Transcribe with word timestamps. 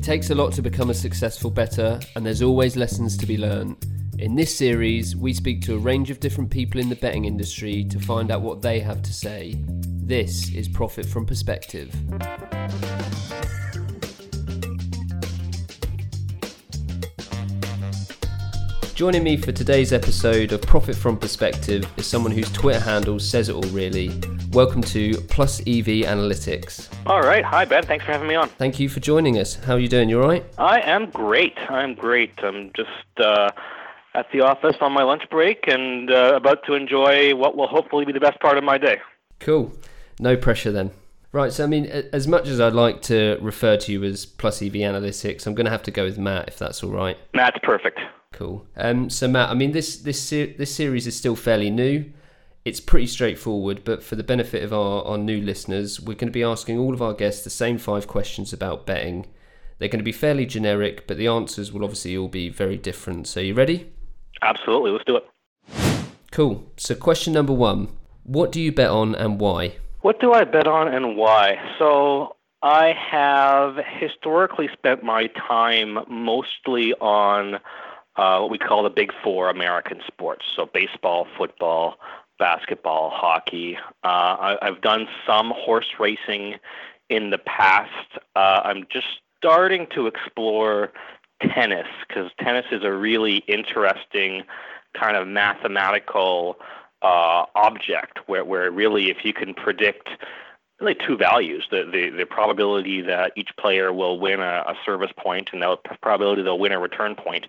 It 0.00 0.04
takes 0.04 0.30
a 0.30 0.34
lot 0.34 0.54
to 0.54 0.62
become 0.62 0.88
a 0.88 0.94
successful 0.94 1.50
bettor, 1.50 2.00
and 2.16 2.24
there's 2.24 2.40
always 2.40 2.74
lessons 2.74 3.18
to 3.18 3.26
be 3.26 3.36
learned. 3.36 3.84
In 4.18 4.34
this 4.34 4.56
series, 4.56 5.14
we 5.14 5.34
speak 5.34 5.60
to 5.66 5.74
a 5.74 5.78
range 5.78 6.08
of 6.08 6.20
different 6.20 6.48
people 6.48 6.80
in 6.80 6.88
the 6.88 6.96
betting 6.96 7.26
industry 7.26 7.84
to 7.84 8.00
find 8.00 8.30
out 8.30 8.40
what 8.40 8.62
they 8.62 8.80
have 8.80 9.02
to 9.02 9.12
say. 9.12 9.58
This 9.68 10.54
is 10.54 10.68
Profit 10.68 11.04
from 11.04 11.26
Perspective. 11.26 11.94
Joining 19.00 19.24
me 19.24 19.38
for 19.38 19.50
today's 19.50 19.94
episode 19.94 20.52
of 20.52 20.60
Profit 20.60 20.94
from 20.94 21.16
Perspective 21.16 21.90
is 21.96 22.06
someone 22.06 22.32
whose 22.32 22.52
Twitter 22.52 22.80
handle 22.80 23.18
says 23.18 23.48
it 23.48 23.54
all 23.54 23.62
really. 23.70 24.10
Welcome 24.52 24.82
to 24.82 25.14
Plus 25.30 25.60
EV 25.60 26.04
Analytics. 26.04 26.92
All 27.06 27.22
right. 27.22 27.42
Hi, 27.42 27.64
Ben. 27.64 27.82
Thanks 27.82 28.04
for 28.04 28.12
having 28.12 28.28
me 28.28 28.34
on. 28.34 28.50
Thank 28.50 28.78
you 28.78 28.90
for 28.90 29.00
joining 29.00 29.38
us. 29.38 29.54
How 29.54 29.72
are 29.72 29.78
you 29.78 29.88
doing? 29.88 30.10
You 30.10 30.20
all 30.20 30.28
right? 30.28 30.44
I 30.58 30.82
am 30.82 31.08
great. 31.08 31.56
I'm 31.70 31.94
great. 31.94 32.34
I'm 32.42 32.72
just 32.76 32.90
uh, 33.16 33.50
at 34.12 34.30
the 34.32 34.42
office 34.42 34.76
on 34.82 34.92
my 34.92 35.02
lunch 35.02 35.22
break 35.30 35.66
and 35.66 36.10
uh, 36.10 36.34
about 36.36 36.62
to 36.66 36.74
enjoy 36.74 37.34
what 37.34 37.56
will 37.56 37.68
hopefully 37.68 38.04
be 38.04 38.12
the 38.12 38.20
best 38.20 38.38
part 38.40 38.58
of 38.58 38.64
my 38.64 38.76
day. 38.76 38.98
Cool. 39.38 39.72
No 40.18 40.36
pressure 40.36 40.72
then. 40.72 40.90
Right, 41.32 41.54
so 41.54 41.64
I 41.64 41.68
mean, 41.68 41.86
as 41.86 42.28
much 42.28 42.48
as 42.48 42.60
I'd 42.60 42.74
like 42.74 43.00
to 43.02 43.38
refer 43.40 43.78
to 43.78 43.92
you 43.92 44.04
as 44.04 44.26
Plus 44.26 44.60
EV 44.60 44.72
Analytics, 44.72 45.46
I'm 45.46 45.54
going 45.54 45.64
to 45.64 45.70
have 45.70 45.84
to 45.84 45.90
go 45.90 46.04
with 46.04 46.18
Matt 46.18 46.48
if 46.48 46.58
that's 46.58 46.84
all 46.84 46.90
right. 46.90 47.16
Matt's 47.32 47.60
perfect. 47.62 47.98
Cool. 48.32 48.66
Um, 48.76 49.10
so 49.10 49.28
Matt, 49.28 49.50
I 49.50 49.54
mean, 49.54 49.72
this 49.72 49.96
this 49.96 50.22
ser- 50.22 50.54
this 50.56 50.74
series 50.74 51.06
is 51.06 51.16
still 51.16 51.36
fairly 51.36 51.70
new. 51.70 52.12
It's 52.64 52.80
pretty 52.80 53.06
straightforward, 53.06 53.84
but 53.84 54.02
for 54.02 54.16
the 54.16 54.22
benefit 54.22 54.62
of 54.62 54.72
our, 54.72 55.02
our 55.04 55.18
new 55.18 55.40
listeners, 55.40 55.98
we're 56.00 56.14
going 56.14 56.28
to 56.28 56.32
be 56.32 56.42
asking 56.42 56.78
all 56.78 56.92
of 56.92 57.00
our 57.00 57.14
guests 57.14 57.42
the 57.42 57.50
same 57.50 57.78
five 57.78 58.06
questions 58.06 58.52
about 58.52 58.86
betting. 58.86 59.26
They're 59.78 59.88
going 59.88 60.00
to 60.00 60.04
be 60.04 60.12
fairly 60.12 60.44
generic, 60.44 61.06
but 61.06 61.16
the 61.16 61.26
answers 61.26 61.72
will 61.72 61.84
obviously 61.84 62.16
all 62.16 62.28
be 62.28 62.50
very 62.50 62.76
different. 62.76 63.26
So, 63.26 63.40
you 63.40 63.54
ready? 63.54 63.90
Absolutely. 64.42 64.90
Let's 64.90 65.04
do 65.04 65.16
it. 65.16 65.26
Cool. 66.30 66.70
So, 66.76 66.94
question 66.94 67.32
number 67.32 67.54
one 67.54 67.88
What 68.24 68.52
do 68.52 68.60
you 68.60 68.72
bet 68.72 68.90
on 68.90 69.14
and 69.14 69.40
why? 69.40 69.76
What 70.02 70.20
do 70.20 70.32
I 70.32 70.44
bet 70.44 70.66
on 70.66 70.88
and 70.88 71.16
why? 71.16 71.56
So, 71.78 72.36
I 72.62 72.92
have 73.10 73.76
historically 73.98 74.68
spent 74.74 75.02
my 75.02 75.28
time 75.48 75.98
mostly 76.08 76.92
on 76.94 77.58
what 78.16 78.50
we 78.50 78.58
call 78.58 78.82
the 78.82 78.90
big 78.90 79.12
four 79.22 79.50
American 79.50 80.00
sports. 80.06 80.44
So, 80.56 80.66
baseball, 80.72 81.26
football, 81.36 81.98
basketball, 82.38 83.10
hockey. 83.10 83.76
Uh, 84.02 84.56
I, 84.58 84.58
have 84.62 84.80
done 84.80 85.06
some 85.26 85.52
horse 85.54 85.92
racing 85.98 86.56
in 87.08 87.30
the 87.30 87.38
past. 87.38 88.18
Uh, 88.34 88.62
I'm 88.64 88.86
just 88.90 89.06
starting 89.36 89.86
to 89.94 90.06
explore 90.06 90.92
tennis 91.54 91.86
because 92.08 92.30
tennis 92.40 92.66
is 92.72 92.82
a 92.82 92.92
really 92.92 93.38
interesting 93.46 94.42
kind 94.98 95.16
of 95.16 95.28
mathematical 95.28 96.56
uh, 97.02 97.44
object 97.54 98.18
where, 98.26 98.44
where 98.44 98.70
really 98.70 99.10
if 99.10 99.18
you 99.24 99.32
can 99.32 99.54
predict 99.54 100.08
really 100.80 100.94
two 100.94 101.16
values 101.16 101.66
the, 101.70 101.84
the, 101.90 102.10
the 102.10 102.24
probability 102.24 103.02
that 103.02 103.32
each 103.36 103.50
player 103.56 103.92
will 103.92 104.18
win 104.18 104.40
a, 104.40 104.64
a 104.66 104.74
service 104.84 105.10
point 105.16 105.50
and 105.52 105.62
the 105.62 105.76
probability 106.00 106.42
they'll 106.42 106.58
win 106.58 106.72
a 106.72 106.78
return 106.78 107.14
point. 107.14 107.46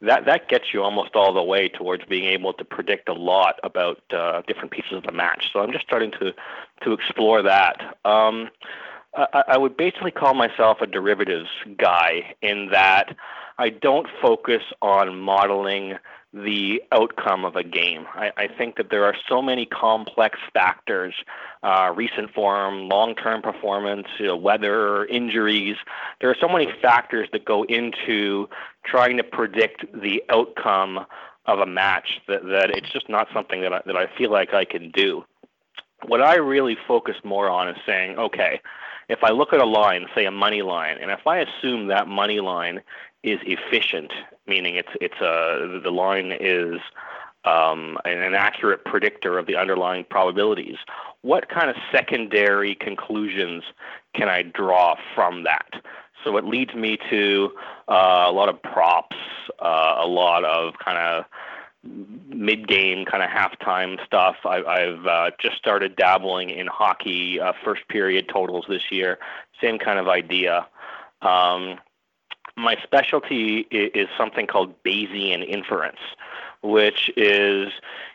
That 0.00 0.26
that 0.26 0.48
gets 0.48 0.72
you 0.72 0.82
almost 0.82 1.14
all 1.14 1.32
the 1.32 1.42
way 1.42 1.68
towards 1.68 2.04
being 2.04 2.24
able 2.24 2.52
to 2.54 2.64
predict 2.64 3.08
a 3.08 3.14
lot 3.14 3.58
about 3.62 4.00
uh, 4.12 4.42
different 4.46 4.70
pieces 4.70 4.92
of 4.92 5.04
the 5.04 5.12
match. 5.12 5.50
So 5.52 5.60
i'm 5.60 5.72
just 5.72 5.84
starting 5.84 6.10
to 6.12 6.34
to 6.82 6.92
explore 6.92 7.42
that. 7.42 7.96
Um, 8.04 8.50
I, 9.16 9.44
I 9.48 9.58
would 9.58 9.76
basically 9.76 10.10
call 10.10 10.34
myself 10.34 10.80
a 10.80 10.86
derivatives 10.86 11.48
guy 11.78 12.34
in 12.42 12.70
that 12.70 13.16
I 13.58 13.70
don't 13.70 14.08
focus 14.20 14.62
on 14.82 15.18
modeling 15.18 15.94
the 16.34 16.82
outcome 16.90 17.44
of 17.44 17.54
a 17.54 17.62
game. 17.62 18.06
I, 18.12 18.32
I 18.36 18.48
think 18.48 18.76
that 18.76 18.90
there 18.90 19.04
are 19.04 19.14
so 19.28 19.40
many 19.40 19.66
complex 19.66 20.38
factors, 20.52 21.14
uh, 21.62 21.92
recent 21.94 22.34
form, 22.34 22.88
long-term 22.88 23.40
performance, 23.40 24.08
you 24.18 24.26
know, 24.26 24.36
weather, 24.36 25.04
injuries. 25.04 25.76
There 26.20 26.28
are 26.30 26.36
so 26.40 26.48
many 26.48 26.68
factors 26.82 27.28
that 27.32 27.44
go 27.44 27.62
into 27.62 28.48
trying 28.84 29.16
to 29.18 29.22
predict 29.22 29.86
the 29.92 30.24
outcome 30.28 31.06
of 31.46 31.60
a 31.60 31.66
match 31.66 32.20
that, 32.26 32.42
that 32.46 32.70
it's 32.70 32.90
just 32.90 33.08
not 33.08 33.28
something 33.32 33.60
that 33.60 33.72
I, 33.72 33.82
that 33.86 33.96
I 33.96 34.08
feel 34.18 34.32
like 34.32 34.52
I 34.52 34.64
can 34.64 34.90
do. 34.90 35.24
What 36.06 36.20
I 36.20 36.36
really 36.36 36.76
focus 36.88 37.16
more 37.22 37.48
on 37.48 37.68
is 37.68 37.76
saying, 37.86 38.18
okay, 38.18 38.60
if 39.08 39.22
I 39.22 39.30
look 39.30 39.52
at 39.52 39.60
a 39.60 39.66
line, 39.66 40.06
say 40.14 40.24
a 40.24 40.30
money 40.30 40.62
line, 40.62 40.96
and 41.00 41.10
if 41.10 41.26
I 41.26 41.38
assume 41.38 41.88
that 41.88 42.08
money 42.08 42.40
line 42.40 42.80
is 43.24 43.40
efficient, 43.42 44.12
meaning 44.46 44.76
it's 44.76 44.94
it's 45.00 45.20
a 45.20 45.80
the 45.82 45.90
line 45.90 46.30
is 46.38 46.80
um, 47.44 47.98
an 48.04 48.34
accurate 48.34 48.84
predictor 48.84 49.38
of 49.38 49.46
the 49.46 49.56
underlying 49.56 50.04
probabilities. 50.08 50.76
What 51.22 51.48
kind 51.48 51.70
of 51.70 51.76
secondary 51.90 52.74
conclusions 52.74 53.64
can 54.14 54.28
I 54.28 54.42
draw 54.42 54.96
from 55.14 55.44
that? 55.44 55.82
So 56.22 56.36
it 56.36 56.44
leads 56.44 56.74
me 56.74 56.98
to 57.10 57.52
uh, 57.88 58.24
a 58.26 58.32
lot 58.32 58.48
of 58.48 58.62
props, 58.62 59.16
uh, 59.60 59.96
a 59.98 60.06
lot 60.06 60.44
of 60.44 60.74
kind 60.78 60.98
of 60.98 61.24
mid-game 62.28 63.04
kind 63.04 63.22
of 63.22 63.28
halftime 63.28 64.04
stuff. 64.06 64.36
I, 64.46 64.62
I've 64.62 65.06
uh, 65.06 65.30
just 65.38 65.56
started 65.56 65.96
dabbling 65.96 66.48
in 66.48 66.66
hockey 66.66 67.40
uh, 67.40 67.52
first 67.62 67.86
period 67.88 68.28
totals 68.28 68.64
this 68.68 68.90
year. 68.90 69.18
Same 69.60 69.78
kind 69.78 69.98
of 69.98 70.08
idea. 70.08 70.66
Um, 71.20 71.78
my 72.56 72.76
specialty 72.82 73.66
is 73.70 74.08
something 74.16 74.46
called 74.46 74.74
Bayesian 74.84 75.46
inference, 75.46 75.98
which 76.62 77.10
is 77.16 77.72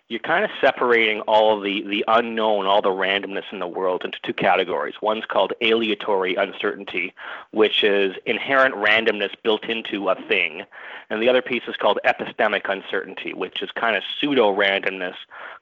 you're 0.09 0.19
kind 0.19 0.43
of 0.43 0.49
separating 0.59 1.21
all 1.21 1.55
of 1.55 1.63
the, 1.63 1.83
the 1.83 2.03
unknown, 2.07 2.65
all 2.65 2.81
the 2.81 2.89
randomness 2.89 3.43
in 3.51 3.59
the 3.59 3.67
world 3.67 4.01
into 4.03 4.17
two 4.23 4.33
categories. 4.33 4.95
One's 5.03 5.25
called 5.25 5.53
aleatory 5.61 6.35
uncertainty, 6.35 7.13
which 7.51 7.83
is 7.83 8.15
inherent 8.25 8.73
randomness 8.73 9.29
built 9.43 9.65
into 9.65 10.09
a 10.09 10.15
thing. 10.27 10.63
And 11.11 11.21
the 11.21 11.29
other 11.29 11.43
piece 11.43 11.61
is 11.67 11.75
called 11.75 11.99
epistemic 12.05 12.67
uncertainty, 12.67 13.35
which 13.35 13.61
is 13.61 13.69
kind 13.71 13.95
of 13.95 14.01
pseudo 14.19 14.55
randomness 14.55 15.15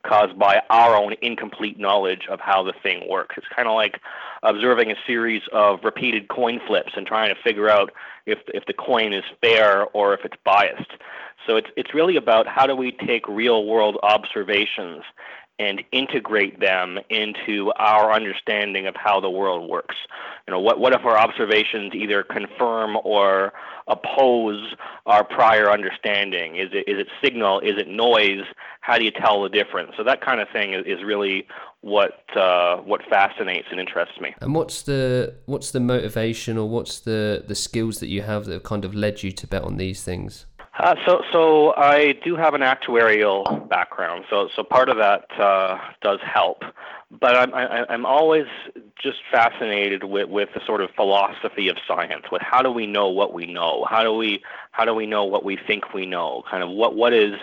caused 0.03 0.39
by 0.39 0.61
our 0.69 0.95
own 0.95 1.15
incomplete 1.21 1.77
knowledge 1.77 2.27
of 2.29 2.39
how 2.39 2.63
the 2.63 2.73
thing 2.81 3.03
works. 3.09 3.35
It's 3.37 3.47
kind 3.53 3.67
of 3.67 3.75
like 3.75 3.99
observing 4.43 4.91
a 4.91 4.95
series 5.05 5.41
of 5.51 5.83
repeated 5.83 6.29
coin 6.29 6.61
flips 6.65 6.93
and 6.95 7.05
trying 7.05 7.35
to 7.35 7.41
figure 7.41 7.69
out 7.69 7.91
if, 8.27 8.39
if 8.53 8.65
the 8.65 8.73
coin 8.73 9.13
is 9.13 9.23
fair 9.41 9.85
or 9.93 10.13
if 10.13 10.19
it's 10.23 10.37
biased. 10.45 10.91
So 11.47 11.55
it's 11.55 11.69
it's 11.77 11.93
really 11.93 12.17
about 12.17 12.45
how 12.45 12.67
do 12.67 12.75
we 12.75 12.91
take 12.91 13.27
real 13.27 13.65
world 13.65 13.97
observations 14.03 15.03
and 15.59 15.83
integrate 15.91 16.59
them 16.59 16.99
into 17.09 17.71
our 17.77 18.11
understanding 18.11 18.85
of 18.85 18.95
how 18.95 19.19
the 19.19 19.29
world 19.29 19.69
works. 19.69 19.95
You 20.47 20.53
know, 20.53 20.59
what 20.59 20.79
what 20.79 20.93
if 20.93 21.03
our 21.03 21.17
observations 21.17 21.93
either 21.95 22.23
confirm 22.23 22.97
or 23.03 23.53
oppose 23.87 24.75
our 25.05 25.23
prior 25.23 25.71
understanding? 25.71 26.57
Is 26.57 26.69
it 26.73 26.87
is 26.87 26.99
it 26.99 27.07
signal? 27.23 27.59
Is 27.61 27.77
it 27.77 27.87
noise? 27.87 28.43
How 28.81 28.97
do 28.97 29.03
you 29.03 29.11
tell 29.11 29.41
the 29.41 29.49
difference? 29.49 29.91
So 29.97 30.03
that 30.03 30.21
kind 30.21 30.39
of 30.39 30.47
thing 30.49 30.73
is, 30.73 30.85
is 30.85 31.03
really 31.03 31.47
what 31.81 32.23
uh, 32.35 32.77
what 32.77 33.01
fascinates 33.09 33.67
and 33.71 33.79
interests 33.79 34.19
me. 34.21 34.35
And 34.41 34.53
what's 34.53 34.83
the 34.83 35.35
what's 35.45 35.71
the 35.71 35.79
motivation 35.79 36.57
or 36.57 36.69
what's 36.69 36.99
the 36.99 37.43
the 37.47 37.55
skills 37.55 37.99
that 37.99 38.07
you 38.07 38.21
have 38.21 38.45
that 38.45 38.53
have 38.53 38.63
kind 38.63 38.85
of 38.85 38.93
led 38.93 39.23
you 39.23 39.31
to 39.31 39.47
bet 39.47 39.63
on 39.63 39.77
these 39.77 40.03
things? 40.03 40.45
Uh, 40.79 40.95
so, 41.07 41.23
so 41.31 41.73
I 41.75 42.13
do 42.23 42.35
have 42.35 42.53
an 42.53 42.61
actuarial 42.61 43.67
background, 43.67 44.25
so 44.29 44.47
so 44.55 44.63
part 44.63 44.89
of 44.89 44.97
that 44.97 45.25
uh, 45.39 45.79
does 46.01 46.19
help. 46.21 46.63
But 47.09 47.35
I'm 47.35 47.53
I, 47.53 47.85
I'm 47.89 48.05
always 48.05 48.45
just 49.01 49.17
fascinated 49.31 50.03
with 50.03 50.29
with 50.29 50.49
the 50.53 50.61
sort 50.67 50.81
of 50.81 50.91
philosophy 50.95 51.67
of 51.67 51.77
science. 51.87 52.25
With 52.31 52.43
how 52.43 52.61
do 52.61 52.71
we 52.71 52.85
know 52.85 53.07
what 53.07 53.33
we 53.33 53.47
know? 53.47 53.87
How 53.89 54.03
do 54.03 54.13
we 54.13 54.43
how 54.71 54.85
do 54.85 54.93
we 54.93 55.07
know 55.07 55.23
what 55.23 55.43
we 55.43 55.57
think 55.57 55.93
we 55.95 56.05
know? 56.05 56.43
Kind 56.49 56.61
of 56.61 56.69
what 56.69 56.95
what 56.95 57.11
is 57.11 57.33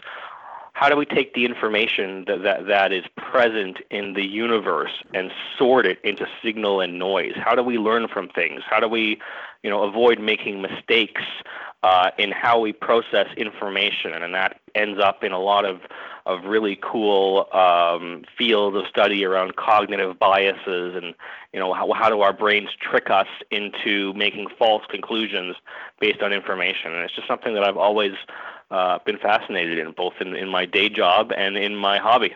how 0.74 0.88
do 0.88 0.96
we 0.96 1.06
take 1.06 1.34
the 1.34 1.44
information 1.44 2.24
that, 2.26 2.42
that, 2.42 2.66
that 2.66 2.92
is 2.92 3.04
present 3.16 3.78
in 3.90 4.14
the 4.14 4.26
universe 4.26 4.90
and 5.14 5.30
sort 5.56 5.86
it 5.86 5.98
into 6.02 6.26
signal 6.42 6.80
and 6.80 6.98
noise? 6.98 7.34
How 7.36 7.54
do 7.54 7.62
we 7.62 7.78
learn 7.78 8.08
from 8.08 8.28
things? 8.28 8.62
How 8.68 8.80
do 8.80 8.88
we, 8.88 9.20
you 9.62 9.70
know, 9.70 9.84
avoid 9.84 10.18
making 10.18 10.60
mistakes 10.60 11.22
uh, 11.84 12.10
in 12.18 12.32
how 12.32 12.58
we 12.58 12.72
process 12.72 13.26
information, 13.36 14.14
and 14.14 14.32
that 14.34 14.58
ends 14.74 14.98
up 14.98 15.22
in 15.22 15.32
a 15.32 15.38
lot 15.38 15.66
of 15.66 15.80
of 16.24 16.42
really 16.44 16.78
cool 16.82 17.46
um, 17.52 18.24
fields 18.38 18.74
of 18.74 18.84
study 18.88 19.26
around 19.26 19.56
cognitive 19.56 20.18
biases 20.18 20.94
and 20.96 21.14
you 21.52 21.60
know 21.60 21.74
how, 21.74 21.92
how 21.92 22.08
do 22.08 22.22
our 22.22 22.32
brains 22.32 22.70
trick 22.80 23.10
us 23.10 23.26
into 23.50 24.14
making 24.14 24.46
false 24.58 24.82
conclusions 24.88 25.54
based 26.00 26.22
on 26.22 26.32
information 26.32 26.94
and 26.94 27.04
it's 27.04 27.14
just 27.14 27.28
something 27.28 27.52
that 27.52 27.62
I've 27.62 27.76
always 27.76 28.14
uh, 28.70 28.98
been 29.04 29.18
fascinated 29.18 29.78
in 29.78 29.92
both 29.92 30.14
in, 30.18 30.34
in 30.34 30.48
my 30.48 30.64
day 30.64 30.88
job 30.88 31.30
and 31.36 31.58
in 31.58 31.76
my 31.76 31.98
hobby. 31.98 32.34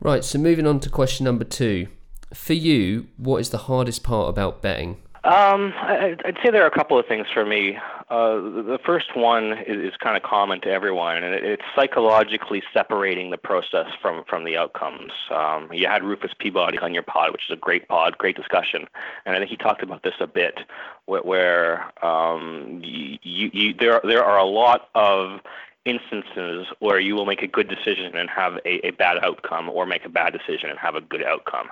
Right, 0.00 0.24
so 0.24 0.38
moving 0.38 0.66
on 0.66 0.80
to 0.80 0.88
question 0.88 1.24
number 1.24 1.44
two. 1.44 1.88
For 2.32 2.54
you, 2.54 3.08
what 3.18 3.42
is 3.42 3.50
the 3.50 3.58
hardest 3.58 4.02
part 4.02 4.30
about 4.30 4.62
betting? 4.62 4.96
Um, 5.24 5.72
I, 5.78 6.16
would 6.22 6.38
say 6.44 6.50
there 6.50 6.64
are 6.64 6.66
a 6.66 6.70
couple 6.70 6.98
of 6.98 7.06
things 7.06 7.26
for 7.32 7.46
me. 7.46 7.78
Uh, 8.10 8.34
the 8.34 8.78
first 8.84 9.16
one 9.16 9.54
is, 9.66 9.92
is 9.92 9.96
kind 9.96 10.18
of 10.18 10.22
common 10.22 10.60
to 10.60 10.68
everyone, 10.68 11.24
and 11.24 11.34
it's 11.34 11.62
psychologically 11.74 12.62
separating 12.74 13.30
the 13.30 13.38
process 13.38 13.86
from, 14.02 14.24
from 14.28 14.44
the 14.44 14.58
outcomes. 14.58 15.12
Um, 15.30 15.72
you 15.72 15.86
had 15.86 16.04
Rufus 16.04 16.32
Peabody 16.38 16.78
on 16.78 16.92
your 16.92 17.04
pod, 17.04 17.32
which 17.32 17.40
is 17.48 17.54
a 17.54 17.56
great 17.56 17.88
pod, 17.88 18.18
great 18.18 18.36
discussion, 18.36 18.86
and 19.24 19.34
I 19.34 19.38
think 19.38 19.50
he 19.50 19.56
talked 19.56 19.82
about 19.82 20.02
this 20.02 20.12
a 20.20 20.26
bit, 20.26 20.58
where, 21.06 21.22
where 21.22 22.04
um, 22.04 22.82
you, 22.84 23.18
you, 23.22 23.74
there 23.80 24.02
there 24.04 24.22
are 24.22 24.38
a 24.38 24.44
lot 24.44 24.90
of 24.94 25.40
instances 25.84 26.66
where 26.78 26.98
you 26.98 27.14
will 27.14 27.26
make 27.26 27.42
a 27.42 27.46
good 27.46 27.68
decision 27.68 28.16
and 28.16 28.30
have 28.30 28.54
a, 28.64 28.86
a 28.86 28.90
bad 28.92 29.18
outcome, 29.24 29.68
or 29.68 29.86
make 29.86 30.04
a 30.04 30.08
bad 30.08 30.32
decision 30.32 30.70
and 30.70 30.78
have 30.78 30.94
a 30.94 31.00
good 31.00 31.22
outcome. 31.22 31.68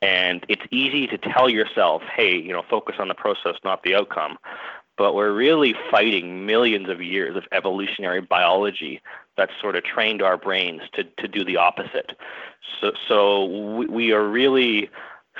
And 0.00 0.44
it's 0.48 0.62
easy 0.70 1.06
to 1.06 1.18
tell 1.18 1.48
yourself, 1.48 2.02
hey, 2.16 2.34
you 2.36 2.52
know, 2.52 2.62
focus 2.68 2.96
on 2.98 3.08
the 3.08 3.14
process, 3.14 3.56
not 3.64 3.82
the 3.82 3.94
outcome. 3.94 4.38
But 4.98 5.14
we're 5.14 5.32
really 5.32 5.74
fighting 5.90 6.44
millions 6.44 6.88
of 6.88 7.00
years 7.00 7.36
of 7.36 7.44
evolutionary 7.50 8.20
biology 8.20 9.00
that 9.36 9.48
sort 9.60 9.74
of 9.74 9.84
trained 9.84 10.20
our 10.22 10.36
brains 10.36 10.82
to, 10.92 11.04
to 11.04 11.28
do 11.28 11.44
the 11.44 11.56
opposite. 11.56 12.12
So, 12.80 12.92
so 13.08 13.44
we, 13.76 13.86
we 13.86 14.12
are 14.12 14.26
really 14.26 14.90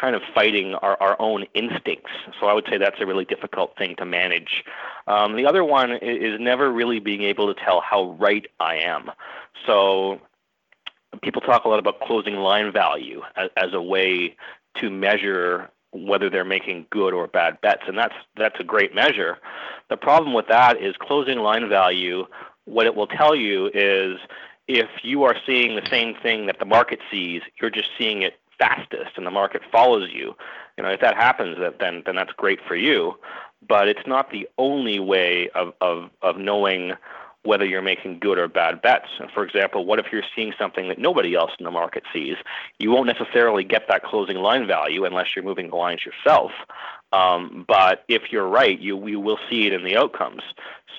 kind 0.01 0.17
of 0.17 0.23
fighting 0.35 0.75
our, 0.75 0.97
our 1.01 1.21
own 1.21 1.45
instincts. 1.55 2.11
So 2.41 2.47
I 2.47 2.53
would 2.53 2.67
say 2.69 2.79
that's 2.79 3.01
a 3.01 3.07
really 3.07 3.25
difficult 3.25 3.77
thing 3.77 3.95
to 3.97 4.05
manage. 4.05 4.65
Um, 5.07 5.37
the 5.37 5.47
other 5.47 5.65
one 5.65 5.93
is 5.93 6.41
never 6.41 6.71
really 6.71 6.99
being 6.99 7.23
able 7.23 7.53
to 7.53 7.61
tell 7.65 7.81
how 7.81 8.13
right 8.13 8.47
I 8.59 8.77
am. 8.77 9.11
So 9.67 10.21
people 11.23 11.43
talk 11.43 11.65
a 11.65 11.69
lot 11.69 11.79
about 11.79 12.01
closing 12.01 12.37
line 12.37 12.73
value 12.73 13.23
as, 13.37 13.51
as 13.57 13.75
a 13.75 13.83
way 13.83 14.37
to 14.81 14.91
measure 14.91 15.71
whether 15.93 16.31
they're 16.31 16.45
making 16.45 16.87
good 16.91 17.13
or 17.13 17.27
bad 17.27 17.61
bets, 17.61 17.83
and 17.87 17.99
that's 17.99 18.15
that's 18.37 18.59
a 18.59 18.65
great 18.65 18.95
measure. 18.95 19.37
The 19.91 19.97
problem 19.99 20.33
with 20.33 20.49
that 20.49 20.81
is 20.81 20.95
closing 20.99 21.39
line 21.41 21.69
value. 21.69 22.27
What 22.65 22.87
it 22.87 22.95
will 22.95 23.07
tell 23.07 23.35
you 23.35 23.71
is 23.75 24.19
if 24.69 24.89
you 25.03 25.25
are 25.25 25.37
seeing 25.45 25.77
the 25.77 25.87
same 25.91 26.15
thing 26.23 26.47
that 26.47 26.59
the 26.59 26.65
market 26.65 27.01
sees, 27.11 27.43
you're 27.61 27.71
just 27.71 27.91
seeing 27.99 28.23
it 28.23 28.35
fastest, 28.63 29.13
and 29.17 29.27
the 29.27 29.31
market 29.31 29.63
follows 29.71 30.11
you. 30.13 30.35
You 30.77 30.85
know, 30.85 30.91
if 30.91 31.01
that 31.01 31.17
happens, 31.17 31.57
then 31.81 32.03
then 32.07 32.17
that's 32.17 32.33
great 32.33 32.61
for 32.67 32.77
you. 32.77 33.15
But 33.67 33.89
it's 33.89 34.07
not 34.07 34.31
the 34.31 34.49
only 34.59 34.99
way 34.99 35.51
of 35.55 35.73
of 35.81 36.11
of 36.23 36.37
knowing 36.39 36.93
whether 37.45 37.65
you're 37.65 37.83
making 37.83 38.21
good 38.21 38.39
or 38.39 38.47
bad 38.47 38.81
bets. 38.81 39.09
And 39.19 39.29
for 39.33 39.45
example, 39.45 39.85
what 39.85 39.99
if 39.99 40.07
you're 40.13 40.23
seeing 40.35 40.53
something 40.57 40.89
that 40.89 40.99
nobody 40.99 41.35
else 41.35 41.51
in 41.59 41.65
the 41.65 41.73
market 41.73 42.05
sees? 42.13 42.37
You 42.79 42.93
won't 42.93 43.09
necessarily 43.09 43.65
get 43.65 43.89
that 43.89 44.05
closing 44.05 44.37
line 44.37 44.67
value 44.67 45.05
unless 45.05 45.35
you're 45.35 45.45
moving 45.45 45.71
the 45.71 45.77
lines 45.77 46.03
yourself. 46.07 46.53
Um, 47.13 47.65
but 47.67 48.05
if 48.09 48.31
you're 48.31 48.47
right, 48.47 48.79
you, 48.79 49.07
you 49.09 49.19
will 49.19 49.39
see 49.51 49.67
it 49.67 49.73
in 49.73 49.85
the 49.85 49.97
outcomes. 49.97 50.43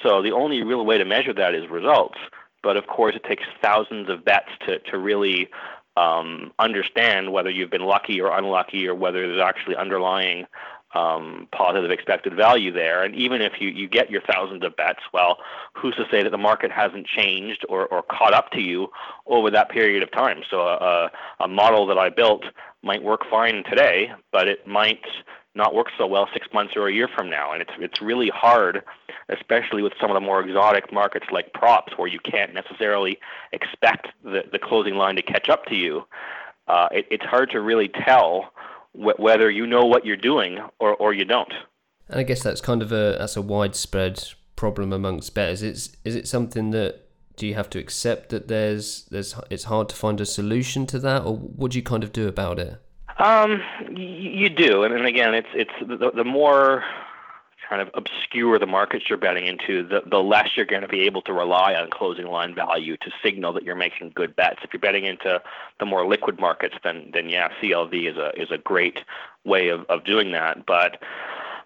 So 0.04 0.22
the 0.22 0.34
only 0.34 0.62
real 0.64 0.86
way 0.86 0.98
to 0.98 1.06
measure 1.06 1.34
that 1.34 1.56
is 1.56 1.70
results. 1.70 2.18
But 2.62 2.76
of 2.76 2.88
course, 2.88 3.16
it 3.16 3.24
takes 3.24 3.44
thousands 3.62 4.10
of 4.10 4.26
bets 4.26 4.50
to, 4.68 4.80
to 4.80 4.98
really 4.98 5.50
um, 5.98 6.52
understand 6.60 7.32
whether 7.32 7.50
you've 7.50 7.70
been 7.70 7.86
lucky 7.86 8.20
or 8.20 8.36
unlucky 8.36 8.88
or 8.88 8.96
whether 8.96 9.28
there's 9.28 9.42
actually 9.42 9.76
underlying 9.76 10.46
um, 10.96 11.48
positive 11.52 11.92
expected 11.92 12.36
value 12.36 12.72
there. 12.72 13.04
And 13.04 13.16
even 13.16 13.42
if 13.42 13.54
you, 13.60 13.70
you 13.70 13.88
get 13.88 14.12
your 14.12 14.22
thousands 14.22 14.64
of 14.64 14.76
bets, 14.76 15.00
well, 15.12 15.38
who's 15.74 15.96
to 15.96 16.06
say 16.12 16.24
that 16.24 16.30
the 16.30 16.38
market 16.38 16.72
hasn't 16.72 17.08
changed 17.08 17.66
or, 17.68 17.88
or 17.88 18.04
caught 18.04 18.34
up 18.34 18.52
to 18.52 18.62
you 18.62 18.90
over 19.26 19.50
that 19.52 19.70
period 19.70 20.04
of 20.04 20.12
time? 20.12 20.44
So 20.50 20.62
a, 20.62 21.10
a 21.40 21.48
model 21.48 21.88
that 21.88 21.98
I 21.98 22.10
built 22.10 22.44
might 22.84 23.04
work 23.04 23.22
fine 23.30 23.64
today, 23.64 24.12
but 24.32 24.48
it 24.48 24.68
might 24.68 25.02
not 25.56 25.74
work 25.74 25.88
so 25.98 26.08
well 26.08 26.28
six 26.34 26.48
months 26.54 26.74
or 26.76 26.88
a 26.88 26.94
year 26.94 27.08
from 27.08 27.30
now. 27.30 27.52
And 27.54 27.62
it's 27.62 27.72
it's 27.80 28.02
really 28.02 28.30
hard, 28.30 28.84
especially 29.30 29.82
with 29.82 29.94
some 30.00 30.10
of 30.10 30.16
the 30.16 30.22
more 30.22 30.42
exotic 30.42 30.92
markets 30.92 31.28
like 31.32 31.54
props, 31.54 31.94
where 31.98 32.08
you 32.08 32.20
can't 32.20 32.54
necessarily 32.54 33.20
expect 33.52 34.08
the, 34.24 34.44
the 34.52 34.60
closing 34.60 34.96
line 34.96 35.16
to 35.16 35.22
catch 35.22 35.50
up 35.50 35.66
to 35.66 35.76
you. 35.76 36.06
Uh, 36.68 36.88
it, 36.92 37.08
it's 37.12 37.26
hard 37.26 37.52
to 37.52 37.62
really 37.62 37.90
tell 37.90 38.52
wh- 38.94 39.20
whether 39.20 39.52
you 39.52 39.68
know 39.68 39.86
what 39.86 40.06
you're 40.06 40.18
doing 40.18 40.60
or, 40.80 40.96
or 40.96 41.14
you 41.14 41.26
don't. 41.26 41.54
And 42.08 42.20
I 42.20 42.24
guess 42.24 42.42
that's 42.42 42.62
kind 42.62 42.82
of 42.82 42.92
a 42.92 43.18
that's 43.20 43.36
a 43.36 43.42
widespread 43.42 44.24
problem 44.56 44.94
amongst 44.94 45.34
bettors. 45.34 45.62
It's 45.62 45.96
is 46.04 46.16
it 46.16 46.28
something 46.28 46.72
that 46.72 47.08
do 47.36 47.48
you 47.48 47.56
have 47.56 47.70
to 47.72 47.80
accept 47.80 48.30
that 48.30 48.48
there's 48.48 49.06
there's 49.06 49.36
it's 49.50 49.66
hard 49.66 49.90
to 49.90 49.96
find 49.96 50.22
a 50.22 50.26
solution 50.26 50.86
to 50.88 51.00
that, 51.00 51.24
or 51.24 51.36
what 51.36 51.72
do 51.72 51.78
you 51.78 51.84
kind 51.84 52.04
of 52.04 52.12
do 52.12 52.28
about 52.28 52.60
it? 52.60 52.80
Um, 53.18 53.62
you 53.96 54.50
do, 54.50 54.84
and, 54.84 55.06
again, 55.06 55.34
it's 55.36 55.48
it's 55.54 55.72
the, 55.80 56.12
the 56.12 56.24
more 56.24 56.84
kind 57.70 57.82
of 57.82 57.90
obscure 57.94 58.60
the 58.60 58.68
markets 58.68 59.06
you're 59.08 59.18
betting 59.18 59.48
into, 59.48 59.88
the, 59.88 60.02
the 60.06 60.18
less 60.18 60.50
you're 60.56 60.66
going 60.66 60.82
to 60.82 60.88
be 60.88 61.02
able 61.02 61.22
to 61.24 61.34
rely 61.34 61.74
on 61.74 61.90
closing 61.90 62.28
line 62.28 62.54
value 62.54 62.98
to 62.98 63.12
signal 63.24 63.54
that 63.54 63.64
you're 63.64 63.76
making 63.76 64.12
good 64.14 64.36
bets. 64.36 64.60
If 64.64 64.74
you're 64.74 64.80
betting 64.80 65.06
into 65.06 65.42
the 65.80 65.86
more 65.86 66.06
liquid 66.06 66.40
markets, 66.40 66.76
then 66.84 67.10
then 67.14 67.30
yeah, 67.30 67.50
CLV 67.62 68.12
is 68.12 68.18
a 68.18 68.32
is 68.40 68.52
a 68.52 68.58
great 68.58 69.00
way 69.46 69.70
of, 69.70 69.86
of 69.90 70.04
doing 70.04 70.32
that. 70.34 70.66
But 70.66 71.02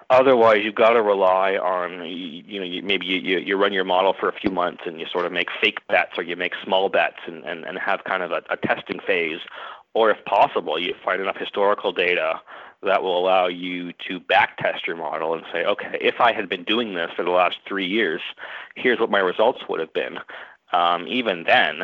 otherwise, 0.10 0.60
you've 0.64 0.76
got 0.76 0.92
to 0.92 1.02
rely 1.02 1.56
on 1.56 2.06
you, 2.06 2.60
know 2.60 2.88
maybe 2.88 3.06
you, 3.06 3.18
you 3.18 3.40
you 3.40 3.58
run 3.58 3.74
your 3.74 3.86
model 3.86 4.14
for 4.20 4.30
a 4.30 4.34
few 4.34 4.52
months 4.52 4.84
and 4.86 5.00
you 5.00 5.08
sort 5.12 5.26
of 5.26 5.32
make 5.32 5.50
fake 5.62 5.80
bets 5.88 6.12
or 6.18 6.24
you 6.24 6.36
make 6.36 6.54
small 6.64 6.90
bets 6.90 7.20
and 7.26 7.44
and, 7.46 7.66
and 7.66 7.80
have 7.80 8.04
kind 8.04 8.24
of 8.24 8.32
a, 8.32 8.44
a 8.50 8.58
testing 8.58 9.00
phase, 9.06 9.40
or 9.98 10.12
if 10.12 10.24
possible, 10.26 10.78
you 10.78 10.94
find 11.04 11.20
enough 11.20 11.38
historical 11.38 11.92
data 11.92 12.40
that 12.84 13.02
will 13.02 13.18
allow 13.18 13.48
you 13.48 13.92
to 14.08 14.20
back 14.20 14.56
test 14.58 14.86
your 14.86 14.96
model 14.96 15.34
and 15.34 15.44
say, 15.52 15.66
okay, 15.66 15.98
if 16.00 16.22
I 16.22 16.34
had 16.34 16.48
been 16.48 16.64
doing 16.64 16.94
this 16.94 17.10
for 17.16 17.24
the 17.24 17.32
last 17.32 17.58
three 17.68 17.88
years, 17.88 18.22
here's 18.76 19.00
what 19.00 19.10
my 19.10 19.18
results 19.18 19.62
would 19.68 19.80
have 19.80 19.92
been. 19.94 20.20
Um, 20.72 21.08
even 21.08 21.46
then, 21.46 21.80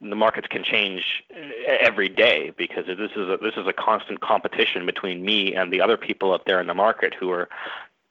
the 0.00 0.14
markets 0.14 0.46
can 0.46 0.62
change 0.62 1.24
every 1.66 2.08
day 2.08 2.52
because 2.56 2.86
this 2.86 3.10
is 3.16 3.28
a, 3.28 3.36
this 3.42 3.56
is 3.56 3.66
a 3.66 3.72
constant 3.72 4.20
competition 4.20 4.86
between 4.86 5.24
me 5.24 5.52
and 5.52 5.72
the 5.72 5.80
other 5.80 5.96
people 5.96 6.32
up 6.32 6.44
there 6.44 6.60
in 6.60 6.68
the 6.68 6.74
market 6.74 7.14
who 7.14 7.30
are 7.30 7.48